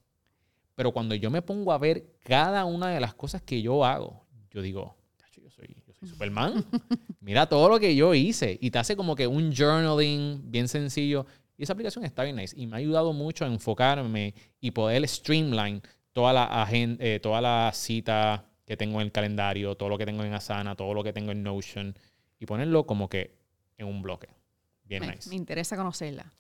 [0.75, 4.25] Pero cuando yo me pongo a ver cada una de las cosas que yo hago,
[4.51, 6.53] yo digo, "Tacho, yo soy, yo soy Superman.
[7.21, 8.59] Mira todo lo que yo hice.
[8.61, 11.25] Y te hace como que un journaling bien sencillo.
[11.57, 12.55] Y esa aplicación está bien nice.
[12.59, 15.83] Y me ha ayudado mucho a enfocarme y poder streamline
[16.13, 20.25] toda la agenda, toda la cita que tengo en el calendario, todo lo que tengo
[20.25, 21.97] en Asana, todo lo que tengo en Notion.
[22.39, 23.37] Y ponerlo como que
[23.79, 24.29] en un bloque.
[24.85, 25.29] Bien me, nice.
[25.29, 26.31] me interesa conocerla.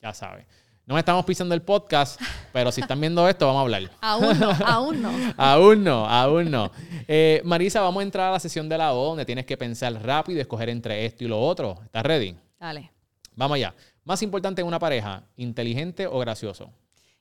[0.00, 0.46] Ya sabes.
[0.86, 2.20] No me estamos pisando el podcast,
[2.52, 3.90] pero si están viendo esto, vamos a hablar.
[4.00, 5.34] Aún no, aún no.
[5.36, 6.72] Aún no, aún no.
[7.06, 9.92] Eh, Marisa, vamos a entrar a la sesión de la O, donde tienes que pensar
[10.02, 11.78] rápido y escoger entre esto y lo otro.
[11.84, 12.34] ¿Estás ready?
[12.58, 12.90] Dale.
[13.36, 13.74] Vamos allá.
[14.04, 16.72] Más importante en una pareja, inteligente o gracioso.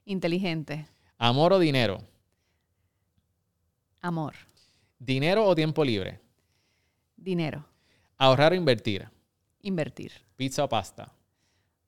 [0.05, 0.87] Inteligente.
[1.17, 2.01] Amor o dinero.
[4.01, 4.35] Amor.
[4.97, 6.19] Dinero o tiempo libre.
[7.15, 7.65] Dinero.
[8.17, 9.07] Ahorrar o invertir.
[9.61, 10.13] Invertir.
[10.35, 11.11] Pizza o pasta.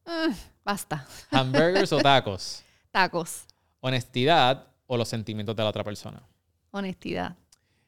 [0.05, 0.29] Ah,
[0.63, 1.07] basta.
[1.31, 2.63] Hamburgers o tacos.
[2.91, 3.45] Tacos.
[3.79, 6.21] Honestidad o los sentimientos de la otra persona.
[6.71, 7.37] Honestidad.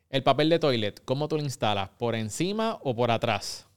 [0.09, 1.89] El papel de toilet, ¿cómo tú lo instalas?
[1.89, 3.67] ¿Por encima o por atrás?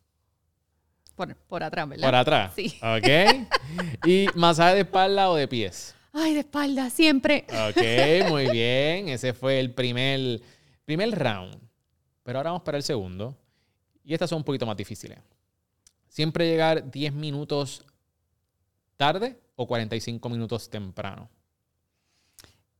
[1.17, 2.07] Por, por atrás, ¿verdad?
[2.07, 2.53] Por atrás.
[2.55, 2.79] Sí.
[2.83, 4.07] Ok.
[4.07, 5.95] ¿Y masaje de espalda o de pies?
[6.13, 7.47] Ay, de espalda, siempre.
[7.69, 9.09] Ok, muy bien.
[9.09, 10.41] Ese fue el primer,
[10.85, 11.59] primer round.
[12.23, 13.37] Pero ahora vamos para el segundo.
[14.05, 15.19] Y estas son un poquito más difíciles.
[16.09, 17.85] Siempre llegar 10 minutos
[18.97, 21.29] tarde o 45 minutos temprano.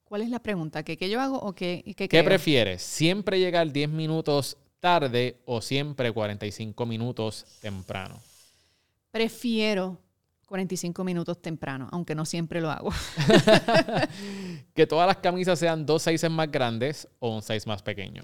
[0.05, 0.83] ¿Cuál es la pregunta?
[0.83, 2.81] ¿Qué, qué yo hago o qué, qué ¿Qué prefieres?
[2.83, 8.21] ¿Siempre llegar 10 minutos tarde o siempre 45 minutos temprano?
[9.11, 9.99] Prefiero
[10.47, 12.91] 45 minutos temprano, aunque no siempre lo hago.
[14.75, 18.23] Que todas las camisas sean dos sizes más grandes o un size más pequeño.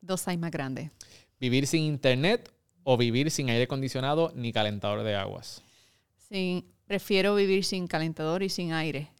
[0.00, 0.90] Dos size más grandes.
[1.38, 2.52] Vivir sin internet
[2.84, 5.62] o vivir sin aire acondicionado ni calentador de aguas.
[6.28, 9.10] Sí, prefiero vivir sin calentador y sin aire.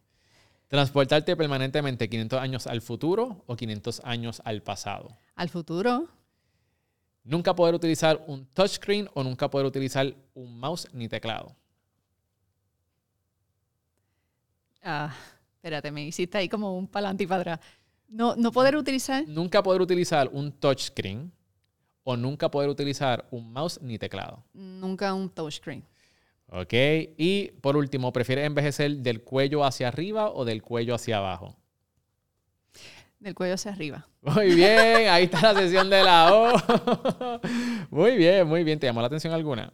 [0.67, 5.15] Transportarte permanentemente 500 años al futuro o 500 años al pasado.
[5.35, 6.09] Al futuro,
[7.23, 11.55] Nunca poder utilizar un touchscreen o nunca poder utilizar un mouse ni teclado.
[14.81, 15.15] Ah,
[15.55, 17.59] espérate, me hiciste ahí como un palante y para atrás.
[18.09, 19.25] No, no poder utilizar.
[19.27, 21.31] Nunca poder utilizar un touchscreen
[22.03, 24.43] o nunca poder utilizar un mouse ni teclado.
[24.53, 25.85] Nunca un touchscreen.
[26.49, 26.73] Ok.
[27.17, 31.55] Y por último, ¿prefieres envejecer del cuello hacia arriba o del cuello hacia abajo?
[33.23, 34.05] Del cuello hacia arriba.
[34.21, 37.39] Muy bien, ahí está la sesión de la O.
[37.89, 38.77] muy bien, muy bien.
[38.77, 39.71] ¿Te llamó la atención alguna?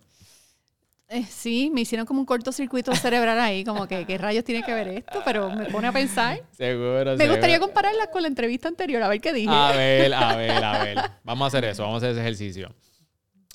[1.08, 4.72] Eh, sí, me hicieron como un cortocircuito cerebral ahí, como que qué rayos tiene que
[4.72, 6.44] ver esto, pero me pone a pensar.
[6.52, 7.18] Seguro.
[7.18, 9.50] Me gustaría compararla con la entrevista anterior, a ver qué dije.
[9.52, 10.98] A ver, a ver, a ver.
[11.24, 12.72] Vamos a hacer eso, vamos a hacer ese ejercicio.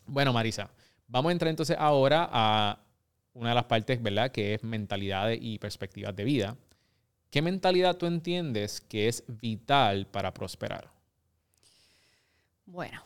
[0.06, 0.70] Bueno, Marisa,
[1.06, 2.80] vamos a entrar entonces ahora a
[3.32, 4.32] una de las partes, ¿verdad?
[4.32, 6.56] Que es mentalidades y perspectivas de vida.
[7.34, 10.88] ¿Qué mentalidad tú entiendes que es vital para prosperar?
[12.64, 13.02] Bueno,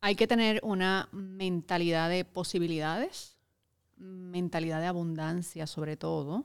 [0.00, 3.34] hay que tener una mentalidad de posibilidades
[3.96, 6.44] mentalidad de abundancia sobre todo,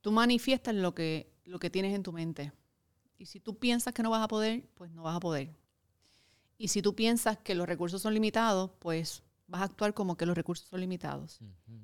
[0.00, 2.52] tú manifiestas lo que, lo que tienes en tu mente.
[3.16, 5.54] Y si tú piensas que no vas a poder, pues no vas a poder.
[6.58, 10.26] Y si tú piensas que los recursos son limitados, pues vas a actuar como que
[10.26, 11.38] los recursos son limitados.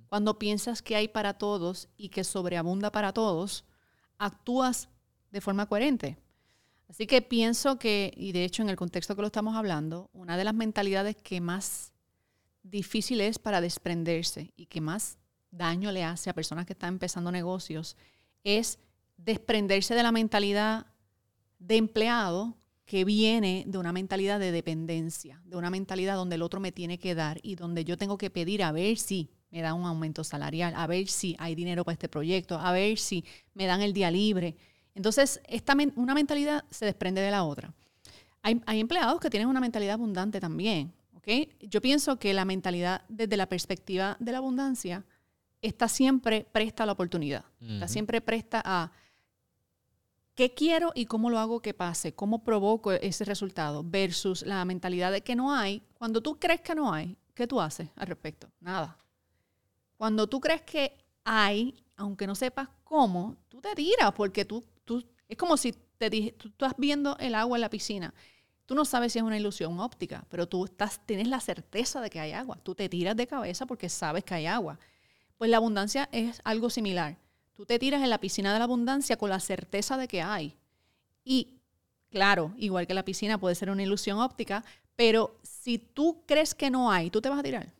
[0.08, 3.64] Cuando piensas que hay para todos y que sobreabunda para todos,
[4.18, 4.88] actúas
[5.30, 6.18] de forma coherente.
[6.88, 10.36] Así que pienso que, y de hecho en el contexto que lo estamos hablando, una
[10.36, 11.92] de las mentalidades que más
[12.62, 15.18] difícil es para desprenderse y que más
[15.50, 17.96] daño le hace a personas que están empezando negocios
[18.44, 18.78] es
[19.16, 20.86] desprenderse de la mentalidad
[21.58, 22.56] de empleado
[22.86, 26.98] que viene de una mentalidad de dependencia, de una mentalidad donde el otro me tiene
[26.98, 30.24] que dar y donde yo tengo que pedir a ver si me da un aumento
[30.24, 33.24] salarial, a ver si hay dinero para este proyecto, a ver si
[33.54, 34.56] me dan el día libre.
[34.94, 37.72] Entonces, esta, una mentalidad se desprende de la otra.
[38.42, 40.92] Hay, hay empleados que tienen una mentalidad abundante también,
[41.60, 45.04] yo pienso que la mentalidad desde la perspectiva de la abundancia
[45.60, 48.92] está siempre presta a la oportunidad, está siempre presta a
[50.34, 55.12] qué quiero y cómo lo hago que pase, cómo provoco ese resultado, versus la mentalidad
[55.12, 55.82] de que no hay.
[55.94, 58.48] Cuando tú crees que no hay, ¿qué tú haces al respecto?
[58.60, 58.96] Nada.
[59.98, 65.04] Cuando tú crees que hay, aunque no sepas cómo, tú te tiras porque tú, tú
[65.28, 68.14] es como si te dije, tú estás viendo el agua en la piscina
[68.68, 72.10] Tú no sabes si es una ilusión óptica, pero tú estás, tienes la certeza de
[72.10, 72.58] que hay agua.
[72.62, 74.78] Tú te tiras de cabeza porque sabes que hay agua.
[75.38, 77.16] Pues la abundancia es algo similar.
[77.54, 80.54] Tú te tiras en la piscina de la abundancia con la certeza de que hay.
[81.24, 81.62] Y
[82.10, 84.62] claro, igual que la piscina puede ser una ilusión óptica,
[84.96, 87.72] pero si tú crees que no hay, ¿tú te vas a tirar?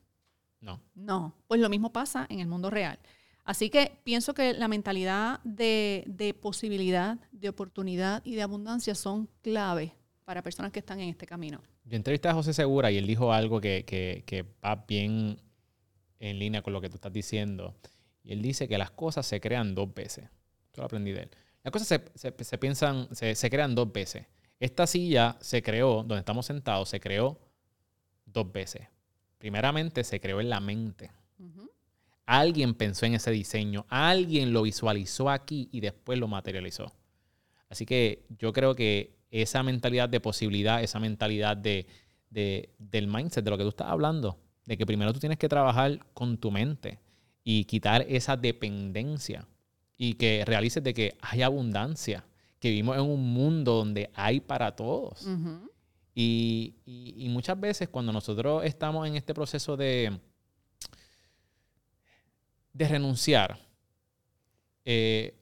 [0.61, 0.81] No.
[0.95, 2.99] No, pues lo mismo pasa en el mundo real.
[3.45, 9.29] Así que pienso que la mentalidad de, de posibilidad, de oportunidad y de abundancia son
[9.43, 9.95] clave
[10.29, 11.63] para personas que están en este camino.
[11.89, 15.41] Yo entrevisté a José Segura y él dijo algo que, va bien
[16.19, 17.75] en línea con lo que tú estás diciendo.
[18.23, 20.29] Y él dice que las cosas se crean dos veces.
[20.75, 21.31] Yo lo aprendí de él.
[21.65, 24.27] Las cosas se, piensan, se, crean dos veces.
[24.61, 27.41] Esta silla se creó, donde estamos sentados, se creó
[28.27, 28.83] dos veces.
[29.39, 31.11] Primeramente se creó en la mente.
[32.27, 36.93] Alguien pensó en ese diseño, alguien lo visualizó aquí y después lo materializó.
[37.71, 41.87] Así que yo creo que esa mentalidad de posibilidad, esa mentalidad de,
[42.31, 45.99] del mindset, de lo que tú estás hablando, de que primero tú tienes que trabajar
[46.13, 46.99] con tu mente
[47.45, 49.47] y quitar esa dependencia
[49.97, 52.25] y que realices de que hay abundancia,
[52.59, 55.27] que vivimos en un mundo donde hay para todos.
[56.21, 60.19] Y, muchas veces cuando nosotros estamos en este proceso de,
[62.73, 63.57] de renunciar,
[64.85, 65.39] eh,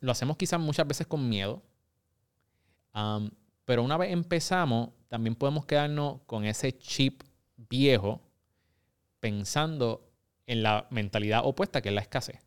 [0.00, 1.62] lo hacemos quizás muchas veces con miedo,
[3.64, 7.22] pero una vez empezamos, también podemos quedarnos con ese chip
[7.56, 8.20] viejo
[9.20, 10.10] pensando
[10.46, 12.40] en la mentalidad opuesta, que es la escasez.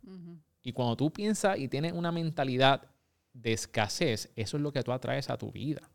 [0.62, 2.92] Y cuando tú piensas y tienes una mentalidad
[3.32, 5.90] de escasez, eso es lo que tú atraes a tu vida.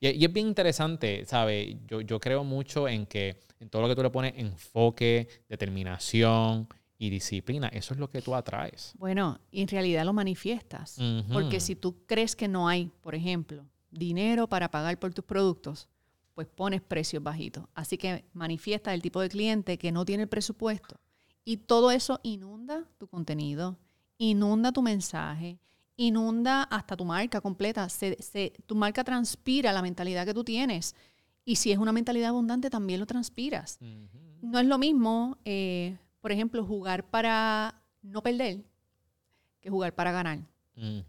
[0.00, 1.76] Y, es bien interesante, ¿sabes?
[1.86, 6.68] Yo, yo, creo mucho en que en todo lo que tú le pones enfoque, determinación
[6.98, 8.92] y disciplina, eso es lo que tú atraes.
[8.98, 10.98] Bueno, en realidad lo manifiestas.
[11.32, 15.88] Porque si tú crees que no hay, por ejemplo, dinero para pagar por tus productos,
[16.34, 17.64] pues pones precios bajitos.
[17.74, 21.00] Así que manifiesta el tipo de cliente que no tiene el presupuesto.
[21.44, 23.78] Y todo eso inunda tu contenido,
[24.18, 25.58] inunda tu mensaje,
[25.96, 27.88] inunda hasta tu marca completa.
[28.66, 30.94] tu marca transpira la mentalidad que tú tienes.
[31.44, 33.78] Y si es una mentalidad abundante, también lo transpiras.
[34.40, 38.64] No es lo mismo eh, por ejemplo, jugar para no perder
[39.60, 40.38] que jugar para ganar.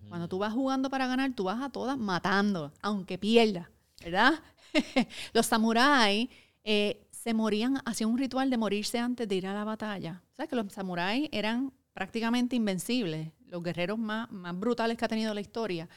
[0.10, 3.70] Cuando tú vas jugando para ganar, tú vas a todas matando, aunque pierdas,
[4.04, 4.34] ¿verdad?
[5.34, 6.28] los samuráis
[6.66, 10.22] eh, se morían, hacían un ritual de morirse antes de ir a la batalla.
[10.36, 13.32] ¿Sabes que los samuráis eran prácticamente invencibles?
[13.48, 15.90] Los guerreros más, más brutales que ha tenido la historia.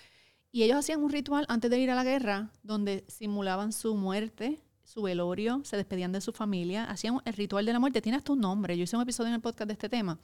[0.51, 4.61] Y ellos hacían un ritual antes de ir a la guerra donde simulaban su muerte,
[4.83, 8.01] su velorio, se despedían de su familia, hacían el ritual de la muerte.
[8.01, 8.77] Tiene hasta un nombre.
[8.77, 10.19] Yo hice un episodio en el podcast de este tema.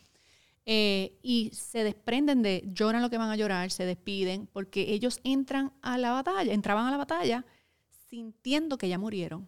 [0.66, 5.20] Eh, y se desprenden de, lloran lo que van a llorar, se despiden, porque ellos
[5.22, 7.45] entran a la batalla, entraban a la batalla
[8.09, 9.47] sintiendo que ya murieron.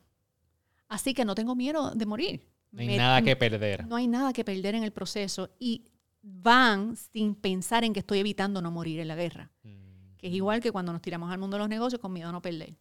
[0.88, 2.46] Así que no tengo miedo de morir.
[2.70, 3.86] No hay nada que perder.
[3.86, 5.84] No hay nada que perder en el proceso y
[6.28, 9.50] van sin pensar en que estoy evitando no morir en la guerra.
[9.62, 10.16] Mm.
[10.18, 12.32] Que es igual que cuando nos tiramos al mundo de los negocios con miedo a
[12.32, 12.74] no perder.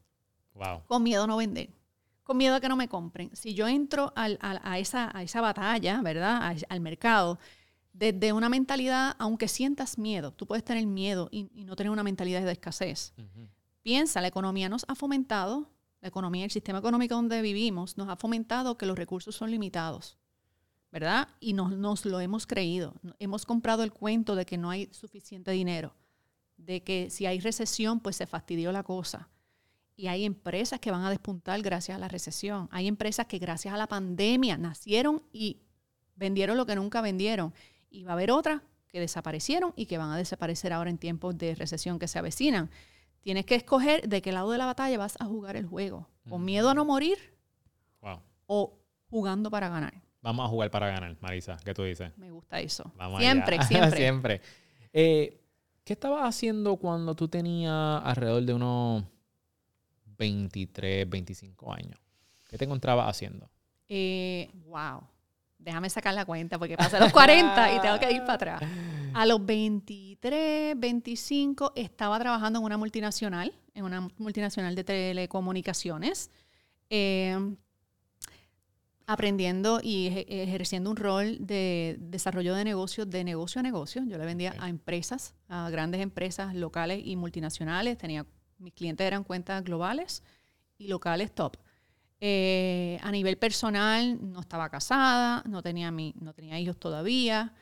[0.54, 0.84] Wow.
[0.88, 1.70] Con miedo a no vender.
[2.24, 3.30] Con miedo a que no me compren.
[3.36, 6.58] Si yo entro a, esa, a esa batalla, ¿verdad?
[6.68, 7.38] al mercado,
[7.94, 12.42] desde una mentalidad, aunque sientas miedo, tú puedes tener miedo y, no tener una mentalidad
[12.42, 13.14] de escasez.
[13.84, 15.70] Piensa, la economía nos ha fomentado
[16.02, 20.18] la economía, el sistema económico donde vivimos, nos ha fomentado que los recursos son limitados,
[20.96, 21.28] ¿verdad?
[21.42, 22.94] Y nos, lo hemos creído.
[23.20, 25.94] Hemos comprado el cuento de que no hay suficiente dinero,
[26.56, 29.28] de que si hay recesión, pues se fastidió la cosa.
[29.98, 32.70] Y hay empresas que van a despuntar gracias a la recesión.
[32.72, 35.58] Hay empresas que gracias a la pandemia nacieron y
[36.16, 37.54] vendieron lo que nunca vendieron.
[37.90, 41.38] Y va a haber otras que desaparecieron y que van a desaparecer ahora en tiempos
[41.38, 42.70] de recesión que se avecinan.
[43.20, 46.08] Tienes que escoger de qué lado de la batalla vas a jugar el juego.
[46.30, 47.18] ¿Con miedo a no morir?
[48.48, 48.80] ¿O
[49.10, 50.05] jugando para ganar?
[50.26, 51.56] Vamos a jugar para ganar, Marisa.
[51.64, 52.12] ¿Qué tú dices?
[52.18, 52.92] Me gusta eso.
[53.20, 53.98] siempre, siempre.
[53.98, 54.42] siempre.
[54.92, 55.40] Eh,
[55.84, 59.04] ¿Qué estabas haciendo cuando tú tenías alrededor de unos
[60.18, 62.00] 23, 25 años?
[62.50, 63.50] ¿Qué te encontrabas haciendo?
[63.88, 65.08] Eh, wow
[65.66, 68.62] déjame sacar la cuenta porque pasé los 40 y tengo que ir para atrás.
[69.14, 76.30] A los 23, 25 estaba trabajando en una multinacional, en una multinacional de telecomunicaciones,
[76.90, 77.56] eh,
[79.08, 84.04] aprendiendo y ejerciendo un rol de desarrollo de negocios, de negocio a negocio.
[84.08, 87.98] Yo le vendía a empresas, a grandes empresas locales y multinacionales.
[87.98, 88.26] Tenía,
[88.58, 90.24] mis clientes eran cuentas globales
[90.78, 91.58] y locales top.
[92.20, 97.54] Eh, a nivel personal, no estaba casada, no tenía, mi, no tenía hijos todavía.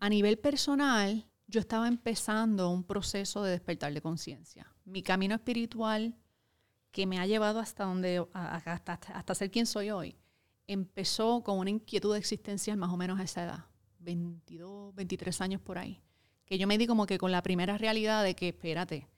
[0.00, 4.66] A nivel personal, yo estaba empezando un proceso de despertar de conciencia.
[4.84, 6.16] Mi camino espiritual,
[6.90, 10.16] que me ha llevado hasta, donde, hasta, hasta ser quien soy hoy,
[10.68, 13.64] empezó con una inquietud existencial más o menos a esa edad,
[13.98, 16.00] 22, 23 años por ahí.
[16.44, 19.08] Que yo me di como que con la primera realidad de que, espérate,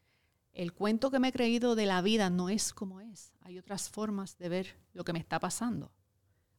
[0.53, 3.33] el cuento que me he creído de la vida no es como es.
[3.41, 5.93] Hay otras formas de ver lo que me está pasando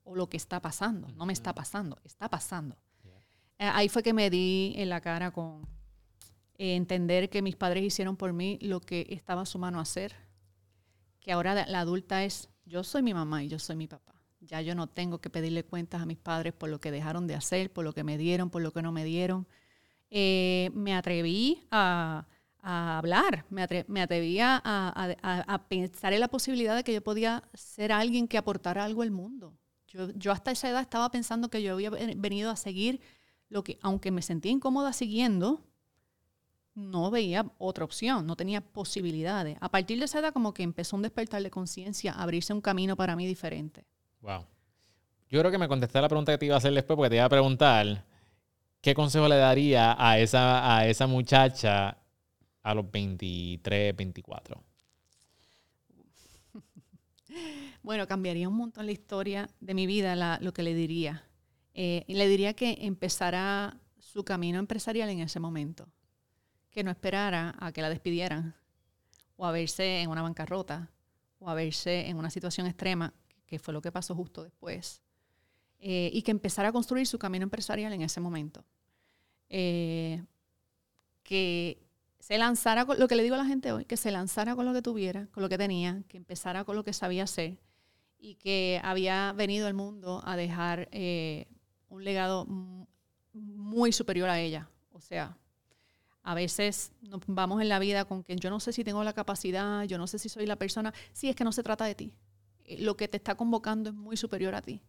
[0.03, 1.07] o lo que está pasando.
[1.09, 2.77] No me está pasando, está pasando.
[3.57, 5.67] Eh, ahí fue que me di en la cara con
[6.57, 10.15] eh, entender que mis padres hicieron por mí lo que estaba a su mano hacer.
[11.19, 14.20] Que ahora la adulta es, yo soy mi mamá y yo soy mi papá.
[14.41, 17.35] Ya yo no tengo que pedirle cuentas a mis padres por lo que dejaron de
[17.35, 19.47] hacer, por lo que me dieron, por lo que no me dieron.
[20.09, 22.25] Eh, me atreví a
[22.61, 23.63] hablar, me,
[24.01, 29.01] atrevía a, pensar en la posibilidad de que yo podía ser alguien que aportara algo
[29.01, 29.57] al mundo.
[29.87, 33.01] Yo, hasta esa edad estaba pensando que yo había venido a seguir
[33.49, 35.65] lo que, aunque me sentía incómoda siguiendo,
[36.73, 39.57] no veía otra opción, no tenía posibilidades.
[39.59, 42.95] A partir de esa edad como que empezó un despertar de conciencia, abrirse un camino
[42.95, 43.85] para mí diferente.
[44.21, 44.45] Wow.
[45.29, 47.15] Yo creo que me contesté la pregunta que te iba a hacer después porque te
[47.15, 48.05] iba a preguntar
[48.81, 51.97] qué consejo le daría a esa, a esa muchacha
[52.63, 54.63] a los 23, 24?
[57.83, 61.23] Bueno, cambiaría un montón la historia de mi vida, lo que le diría.
[61.73, 65.87] Eh, le diría que empezara su camino empresarial en ese momento,
[66.69, 68.53] que no esperara a que la despidieran
[69.35, 70.91] o a verse en una bancarrota
[71.39, 73.13] o a verse en una situación extrema,
[73.51, 75.01] que fue lo que pasó justo después,
[75.79, 78.63] eh, y que empezara a construir su camino empresarial en ese momento.
[79.49, 80.23] Eh,
[81.21, 81.83] que
[82.17, 84.65] se lanzara con lo que le digo a la gente hoy, que se lanzara con
[84.65, 87.59] lo que tuviera, con lo que tenía, que empezara con lo que sabía hacer
[88.17, 91.47] y que había venido al mundo a dejar eh,
[91.89, 92.47] un legado
[93.33, 94.69] muy superior a ella.
[94.93, 95.37] O sea,
[96.23, 99.11] a veces nos vamos en la vida con que yo no sé si tengo la
[99.11, 100.93] capacidad, yo no sé si soy la persona.
[101.11, 102.13] Sí, es que no se trata de ti.
[102.65, 104.81] Eh, lo que te está convocando es muy superior a ti.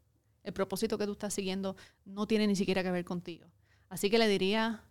[0.43, 3.47] El propósito que tú estás siguiendo no tiene ni siquiera que ver contigo.
[3.89, 4.83] Así que le diría,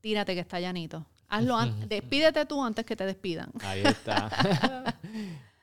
[0.00, 1.06] tírate que está llanito.
[1.28, 1.88] Hazlo antes.
[1.88, 3.50] Despídete tú antes que te despidan.
[3.62, 4.98] Ahí está.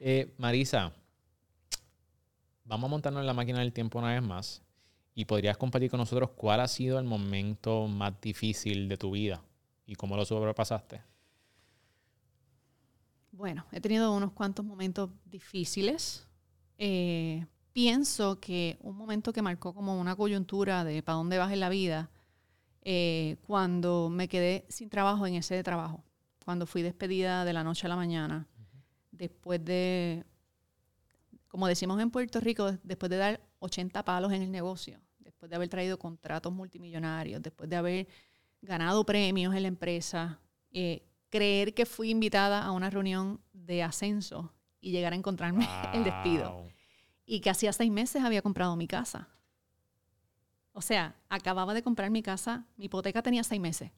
[0.01, 0.93] Eh, Marisa,
[2.64, 4.62] vamos a montarnos en la máquina del tiempo una vez más.
[5.14, 9.43] Y podrías compartir con nosotros cuál ha sido el momento más difícil de tu vida
[9.86, 11.01] y cómo lo sobrepasaste.
[13.32, 16.26] Bueno, he tenido unos cuantos momentos difíciles.
[16.82, 21.60] Eh, pienso que un momento que marcó como una coyuntura de para dónde vas en
[21.60, 22.10] la vida
[22.84, 26.06] eh, cuando me quedé sin trabajo en ese trabajo,
[26.46, 28.48] cuando fui despedida de la noche a la mañana,
[29.12, 30.24] después de,
[31.50, 35.58] como decimos en Puerto Rico, después de dar 80 palos en el negocio, después de
[35.58, 38.08] haber traído contratos multimillonarios, después de haber
[38.62, 40.40] ganado premios en la empresa,
[40.72, 46.04] eh, creer que fui invitada a una reunión de ascenso y llegar a encontrarme el
[46.04, 46.64] despido.
[47.26, 49.28] Y que hacía seis meses había comprado mi casa.
[50.74, 53.92] O sea, acababa de comprar mi casa, mi hipoteca tenía seis meses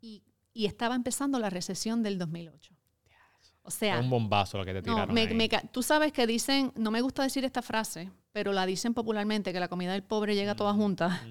[0.00, 2.74] y, y estaba empezando la recesión del 2008.
[3.64, 5.14] O sea, Fue un bombazo lo que te no, tiraron.
[5.14, 5.34] me- ahí.
[5.34, 9.52] me tú sabes que dicen, no me gusta decir esta frase, pero la dicen popularmente,
[9.52, 11.22] que la comida del pobre llega toda junta.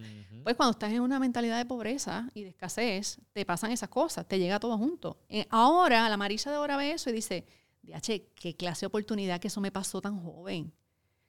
[0.44, 4.26] Pues cuando estás en una mentalidad de pobreza y de escasez, te pasan esas cosas,
[4.28, 5.20] te llega todo junto.
[5.28, 7.46] Eh, ahora, la Marisa de ahora ve eso y dice,
[7.84, 10.72] DH, qué clase de oportunidad que eso me pasó tan joven.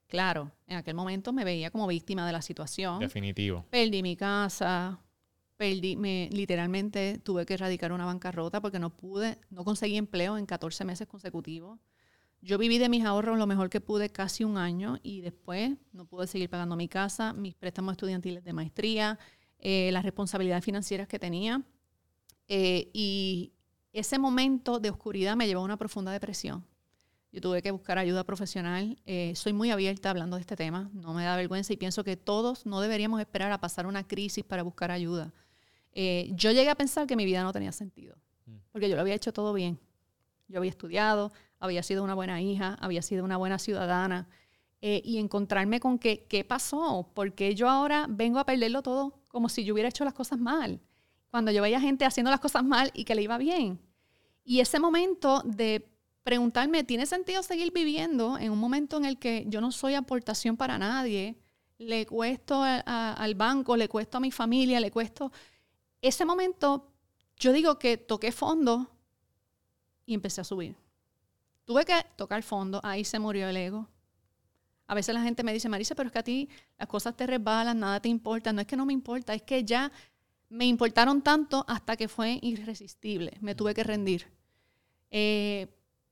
[0.07, 3.01] Claro, en aquel momento me veía como víctima de la situación.
[3.01, 3.65] Definitivo.
[3.71, 5.01] Perdí mi casa,
[5.57, 10.45] perdí, me, literalmente tuve que erradicar una bancarrota porque no pude, no conseguí empleo en
[10.45, 11.79] 14 meses consecutivos.
[12.43, 16.05] Yo viví de mis ahorros lo mejor que pude casi un año y después no
[16.05, 19.19] pude seguir pagando mi casa, mis préstamos estudiantiles de maestría,
[19.61, 21.63] eh, las responsabilidades financieras que tenía.
[22.49, 23.53] Eh, y
[23.93, 26.65] ese momento de oscuridad me llevó a una profunda depresión.
[27.33, 28.99] Yo tuve que buscar ayuda profesional.
[29.07, 32.17] Eh, soy muy abierta hablando de este tema, no me da vergüenza y pienso que
[32.17, 35.33] todos no deberíamos esperar a pasar una crisis para buscar ayuda.
[35.95, 38.17] Eh, yo llegué a pensar que mi vida no tenía sentido,
[38.47, 38.57] Mm.
[38.73, 39.79] porque yo lo había hecho todo bien.
[40.49, 44.29] Yo había estudiado, había sido una buena hija, había sido una buena ciudadana.
[44.85, 47.09] eh, y encontrarme con que, ¿qué pasó?
[47.15, 50.81] Porque yo ahora vengo a perderlo todo como si yo hubiera hecho las cosas mal.
[51.33, 53.81] Cuando yo veía gente haciendo las cosas mal y que le iba bien.
[54.45, 55.89] Y ese momento de
[56.23, 60.59] preguntarme, ¿tiene sentido seguir viviendo en un momento en el que yo no soy aportación
[60.59, 61.39] para nadie?
[61.79, 65.33] Le cuesto al banco, le cuesto a mi familia, le cuesto...
[66.03, 66.93] Ese momento,
[67.39, 68.91] yo digo que toqué fondo
[70.05, 70.77] y empecé a subir.
[71.65, 73.89] Tuve que tocar fondo, ahí se murió el ego.
[74.87, 77.27] A veces la gente me dice, Marisa, pero es que a ti las cosas te
[77.27, 78.53] resbalan, nada te importa.
[78.53, 79.91] No es que no me importa, es que ya
[80.53, 83.39] me importaron tanto hasta que fue irresistible.
[83.41, 84.27] Me tuve que rendir.
[85.11, 85.67] Eh,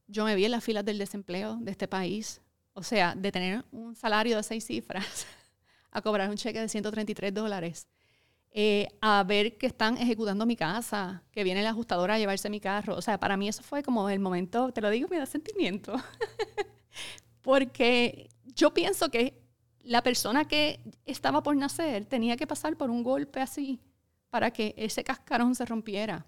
[0.06, 2.40] yo me vi en las filas del desempleo de este país.
[2.72, 5.26] O sea, de tener un salario de seis cifras
[5.90, 7.86] a cobrar un cheque de 133 dólares.
[8.50, 12.60] Eh, a ver que están ejecutando mi casa, que viene la ajustadora a llevarse mi
[12.60, 12.96] carro.
[12.96, 15.92] O sea, para mí eso fue como el momento, te lo digo, me da sentimiento.
[17.42, 19.38] Porque yo pienso que
[19.82, 23.80] la persona que estaba por nacer tenía que pasar por un golpe así
[24.30, 26.26] para que ese cascarón se rompiera.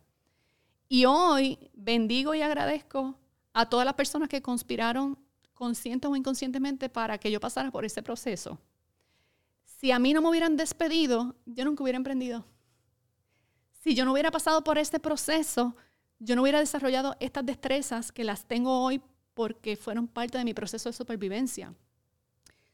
[0.88, 3.18] Y hoy bendigo y agradezco
[3.54, 5.18] a todas las personas que conspiraron
[5.54, 8.58] consciente o inconscientemente para que yo pasara por ese proceso.
[9.64, 12.44] Si a mí no me hubieran despedido, yo nunca hubiera emprendido.
[13.80, 15.76] Si yo no hubiera pasado por este proceso,
[16.18, 19.02] yo no hubiera desarrollado estas destrezas que las tengo hoy
[19.34, 21.74] porque fueron parte de mi proceso de supervivencia.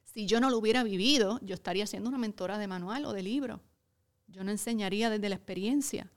[0.04, 3.22] Si yo no lo hubiera vivido, yo estaría siendo una mentora de manual o de
[3.22, 3.60] libro.
[4.28, 6.10] Yo no enseñaría desde la experiencia.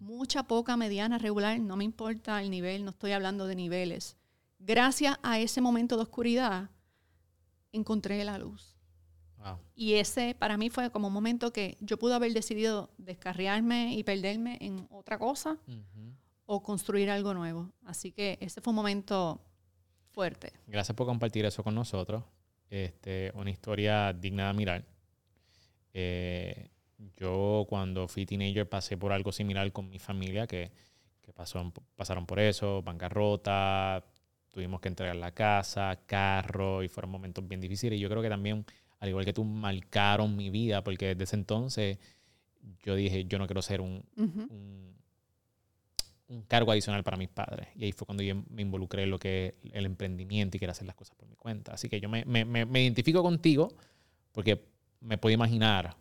[0.00, 4.16] Mucha, poca, mediana, regular, no me importa el nivel, no estoy hablando de niveles.
[4.58, 6.70] Gracias a ese momento de oscuridad,
[7.72, 8.76] encontré la luz.
[9.38, 9.58] Wow.
[9.74, 14.04] Y ese para mí fue como un momento que yo pude haber decidido descarriarme y
[14.04, 15.58] perderme en otra cosa
[16.46, 17.72] o construir algo nuevo.
[17.84, 19.40] Así que ese fue un momento
[20.12, 20.52] fuerte.
[20.66, 22.24] Gracias por compartir eso con nosotros.
[22.70, 24.84] Este, una historia digna de mirar.
[25.92, 26.70] Eh,
[27.16, 30.70] yo cuando fui teenager pasé por algo similar con mi familia, que,
[31.22, 34.04] que pasó, pasaron por eso, bancarrota,
[34.50, 37.98] tuvimos que entregar la casa, carro, y fueron momentos bien difíciles.
[37.98, 38.64] Y yo creo que también,
[39.00, 41.98] al igual que tú, marcaron mi vida, porque desde ese entonces
[42.82, 44.02] yo dije, yo no quiero ser un,
[44.50, 44.96] un,
[46.28, 47.68] un cargo adicional para mis padres.
[47.76, 50.72] Y ahí fue cuando yo me involucré en lo que es el emprendimiento y quiero
[50.72, 51.74] hacer las cosas por mi cuenta.
[51.74, 53.68] Así que yo me, me- me- me identifico contigo
[54.32, 54.64] porque
[55.00, 55.94] me puedo imaginar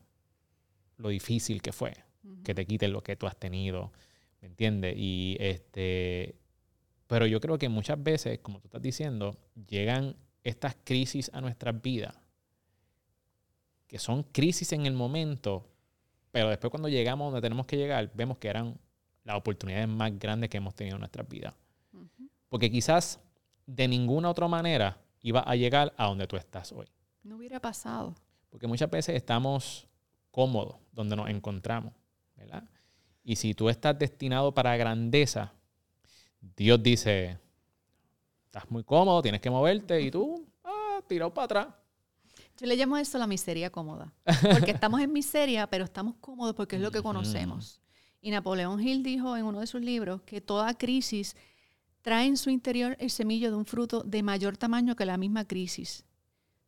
[0.97, 1.93] lo difícil que fue
[2.43, 3.91] que te quiten lo que tú has tenido,
[4.41, 4.95] ¿me entiendes?
[4.97, 6.35] Y este,
[7.07, 9.37] pero yo creo que muchas veces, como tú estás diciendo,
[9.67, 12.15] llegan estas crisis a nuestras vidas,
[13.87, 15.67] que son crisis en el momento,
[16.31, 18.77] pero después cuando llegamos donde tenemos que llegar, vemos que eran
[19.23, 21.53] las oportunidades más grandes que hemos tenido en nuestras vidas.
[22.49, 23.19] Porque quizás
[23.65, 26.87] de ninguna otra manera iba a llegar a donde tú estás hoy.
[27.23, 28.15] No hubiera pasado.
[28.49, 29.87] Porque muchas veces estamos
[30.35, 31.93] cómodos donde nos encontramos,
[32.35, 32.65] ¿verdad?
[33.23, 35.53] Y si tú estás destinado para grandeza,
[36.57, 37.39] Dios dice,
[38.43, 41.67] estás muy cómodo, tienes que moverte y tú, ah, tirado para atrás.
[42.59, 44.13] Yo le llamo eso la miseria cómoda.
[44.51, 47.79] Porque estamos en miseria, pero estamos cómodos porque es lo que conocemos.
[48.19, 51.37] Y Napoleón Hill dijo en uno de sus libros que toda crisis
[52.01, 55.45] trae en su interior el semillo de un fruto de mayor tamaño que la misma
[55.45, 56.03] crisis.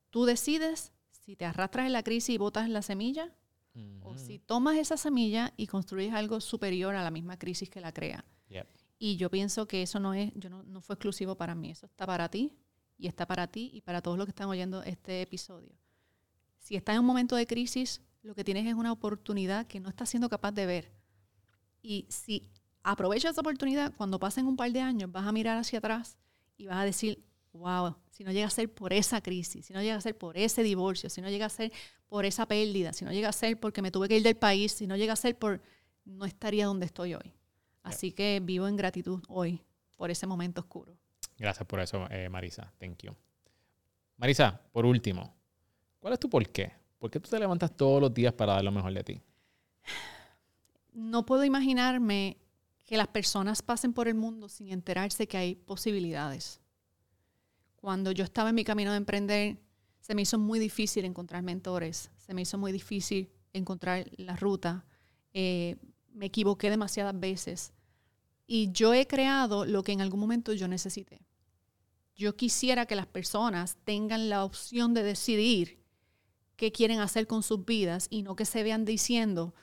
[0.09, 3.33] Tú decides si te arrastras en la crisis y botas la semilla
[4.01, 7.91] o si tomas esa semilla y construyes algo superior a la misma crisis que la
[7.91, 8.25] crea.
[8.99, 11.85] Y yo pienso que eso no es, yo no, no fue exclusivo para mí, eso
[11.85, 12.51] está para ti
[12.97, 15.77] y está para ti y para todos los que están oyendo este episodio.
[16.57, 19.89] Si estás en un momento de crisis, lo que tienes es una oportunidad que no
[19.89, 20.91] estás siendo capaz de ver.
[21.81, 22.49] Y si
[22.83, 26.17] aprovechas esa oportunidad, cuando pasen un par de años, vas a mirar hacia atrás
[26.57, 27.23] y vas a decir,
[27.53, 30.37] wow, si no llega a ser por esa crisis, si no llega a ser por
[30.37, 31.71] ese divorcio, si no llega a ser
[32.07, 34.71] por esa pérdida, si no llega a ser porque me tuve que ir del país,
[34.71, 35.61] si no llega a ser por,
[36.05, 37.33] no estaría donde estoy hoy.
[37.83, 39.61] Así que vivo en gratitud hoy
[39.95, 40.97] por ese momento oscuro.
[41.37, 42.73] Gracias por eso, eh, Marisa.
[42.79, 43.15] Thank you.
[44.17, 45.35] Marisa, por último,
[45.99, 46.71] ¿cuál es tu por qué?
[46.97, 49.21] ¿Por qué tú te levantas todos los días para dar lo mejor de ti?
[50.93, 52.37] No puedo imaginarme
[52.85, 56.59] que las personas pasen por el mundo sin enterarse que hay posibilidades.
[57.87, 59.61] Cuando yo estaba en mi camino de emprender,
[60.01, 64.85] se me hizo muy difícil encontrar mentores, se me hizo muy difícil encontrar la ruta,
[65.31, 65.77] eh,
[66.11, 67.71] me equivoqué demasiadas veces.
[68.45, 71.21] Y yo he creado lo que en algún momento yo necesité.
[72.13, 75.81] Yo quisiera que las personas tengan la opción de decidir
[76.57, 79.55] qué quieren hacer con sus vidas y no que se vean diciendo,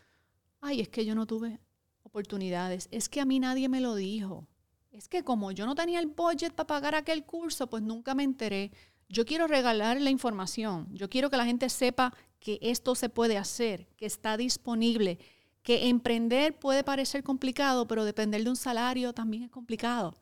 [0.63, 1.61] ay, es que yo no tuve
[2.05, 4.49] oportunidades, es que a mí nadie me lo dijo,
[4.95, 8.23] es que como yo no tenía el budget para pagar aquel curso, pues nunca me
[8.23, 8.71] enteré.
[9.09, 13.37] Yo quiero regalar la información, yo quiero que la gente sepa que esto se puede
[13.37, 15.19] hacer, que está disponible,
[15.63, 20.17] que emprender puede parecer complicado, pero depender de un salario también es complicado.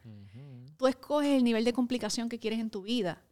[0.78, 3.22] Tú escoges el nivel de complicación que quieres en tu vida.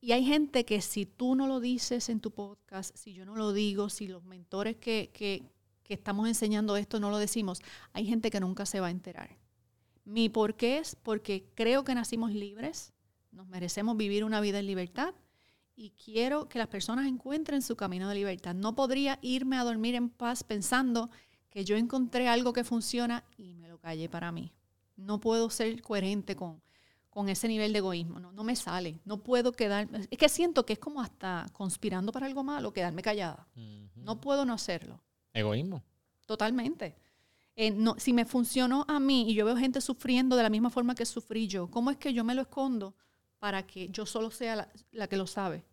[0.00, 3.36] Y hay gente que si tú no lo dices en tu podcast, si yo no
[3.36, 5.42] lo digo, si los mentores que, que,
[5.84, 7.60] que estamos enseñando esto no lo decimos,
[7.92, 9.36] hay gente que nunca se va a enterar.
[10.08, 12.94] Mi por qué es porque creo que nacimos libres,
[13.30, 15.14] nos merecemos vivir una vida en libertad
[15.76, 18.54] y quiero que las personas encuentren su camino de libertad.
[18.54, 21.10] No podría irme a dormir en paz pensando
[21.50, 24.54] que yo encontré algo que funciona y me lo callé para mí.
[24.96, 26.62] No puedo ser coherente con,
[27.10, 28.18] con ese nivel de egoísmo.
[28.18, 29.02] No, no me sale.
[29.04, 29.90] No puedo quedar.
[30.10, 33.46] Es que siento que es como hasta conspirando para algo malo, quedarme callada.
[33.94, 35.02] No puedo no hacerlo.
[35.34, 35.84] Egoísmo.
[36.24, 36.96] Totalmente.
[37.60, 40.94] Eh, si me funcionó a mí y yo veo gente sufriendo de la misma forma
[40.94, 42.94] que sufrí yo, ¿cómo es que yo me lo escondo
[43.40, 45.64] para que yo solo sea la, la que lo sabe?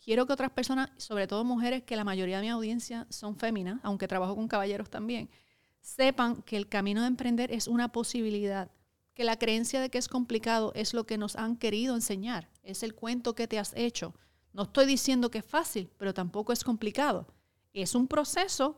[0.00, 3.80] quiero que otras personas, sobre todo mujeres, que la mayoría de mi audiencia son féminas,
[3.82, 5.30] aunque trabajo con caballeros también,
[5.80, 8.70] sepan que el camino de emprender es una posibilidad,
[9.14, 12.82] que la creencia de que es complicado es lo que nos han querido enseñar, es
[12.82, 14.14] el cuento que te has hecho.
[14.52, 17.28] No estoy diciendo que es fácil, pero tampoco es complicado.
[17.72, 18.76] Es un proceso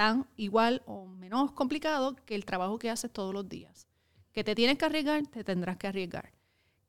[0.00, 3.86] tan igual o menos complicado que el trabajo que haces todos los días.
[4.32, 6.32] Que te tienes que arriesgar, te tendrás que arriesgar.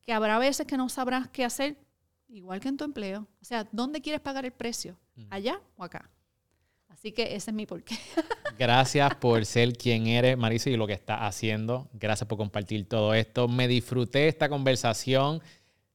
[0.02, 1.76] Que habrá veces que no sabrás qué hacer,
[2.30, 3.28] igual que en tu empleo.
[3.42, 4.98] O sea, ¿dónde quieres pagar el precio?
[5.30, 6.10] ¿Allá o acá?
[6.88, 7.98] Así que ese es mi porqué.
[8.58, 11.90] Gracias por ser quien eres, Marisa, y lo que estás haciendo.
[11.92, 13.50] Gracias por compartir todo esto.
[13.50, 15.42] Me disfruté esta conversación.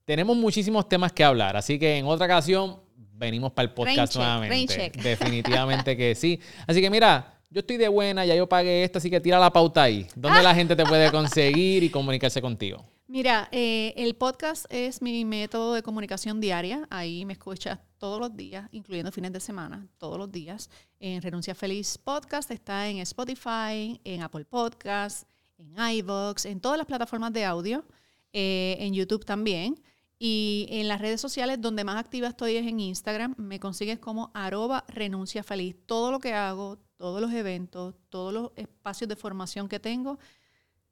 [0.04, 2.78] Tenemos muchísimos temas que hablar, así que en otra ocasión
[3.16, 4.92] venimos para el podcast nuevamente.
[5.02, 6.40] Definitivamente que sí.
[6.66, 9.52] Así que mira, yo estoy de buena, ya yo pagué esto, así que tira la
[9.52, 10.06] pauta ahí.
[10.14, 12.84] ¿Dónde la gente te puede conseguir y comunicarse contigo?
[13.08, 16.88] Mira, eh, el podcast es mi método de comunicación diaria.
[16.90, 20.68] Ahí me escuchas todos los días, incluyendo fines de semana, todos los días.
[20.98, 25.24] En Renuncia Feliz Podcast está en Spotify, en Apple Podcasts,
[25.56, 27.84] en iVoox, en todas las plataformas de audio,
[28.32, 29.80] eh, en YouTube también.
[30.18, 33.34] Y en las redes sociales donde más activa estoy es en Instagram.
[33.36, 35.76] Me consigues como arroba renuncia feliz.
[35.84, 40.18] Todo lo que hago, todos los eventos, todos los espacios de formación que tengo,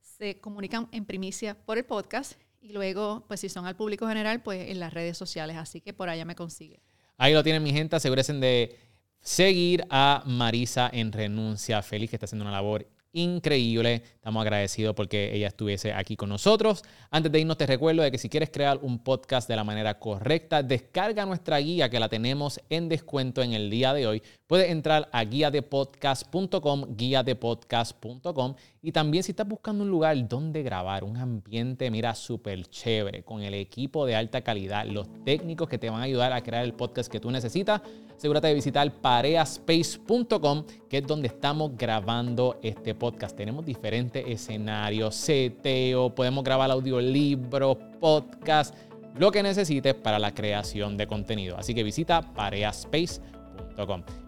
[0.01, 4.43] se comunican en primicia por el podcast y luego, pues si son al público general,
[4.43, 5.57] pues en las redes sociales.
[5.57, 6.81] Así que por allá me consigue.
[7.17, 7.97] Ahí lo tienen mi gente.
[7.97, 8.79] Asegúrense de
[9.21, 14.03] seguir a Marisa en Renuncia Feliz, que está haciendo una labor increíble.
[14.17, 16.83] Estamos agradecidos porque ella estuviese aquí con nosotros.
[17.11, 19.99] Antes de irnos, te recuerdo de que si quieres crear un podcast de la manera
[19.99, 24.23] correcta, descarga nuestra guía que la tenemos en descuento en el día de hoy.
[24.47, 28.55] Puedes entrar a guiadepodcast.com, guiadepodcast.com
[28.85, 33.41] y también si estás buscando un lugar donde grabar, un ambiente, mira, súper chévere, con
[33.41, 36.75] el equipo de alta calidad, los técnicos que te van a ayudar a crear el
[36.75, 37.81] podcast que tú necesitas,
[38.15, 43.35] asegúrate de visitar pareaspace.com, que es donde estamos grabando este podcast.
[43.35, 48.75] Tenemos diferentes escenarios, seteo, podemos grabar audiolibros, podcast,
[49.17, 51.57] lo que necesites para la creación de contenido.
[51.57, 53.34] Así que visita pareaspace.com.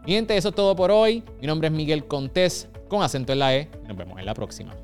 [0.07, 1.23] Mi gente, eso es todo por hoy.
[1.41, 3.71] Mi nombre es Miguel Contés con acento en la E.
[3.87, 4.75] Nos vemos en la próxima.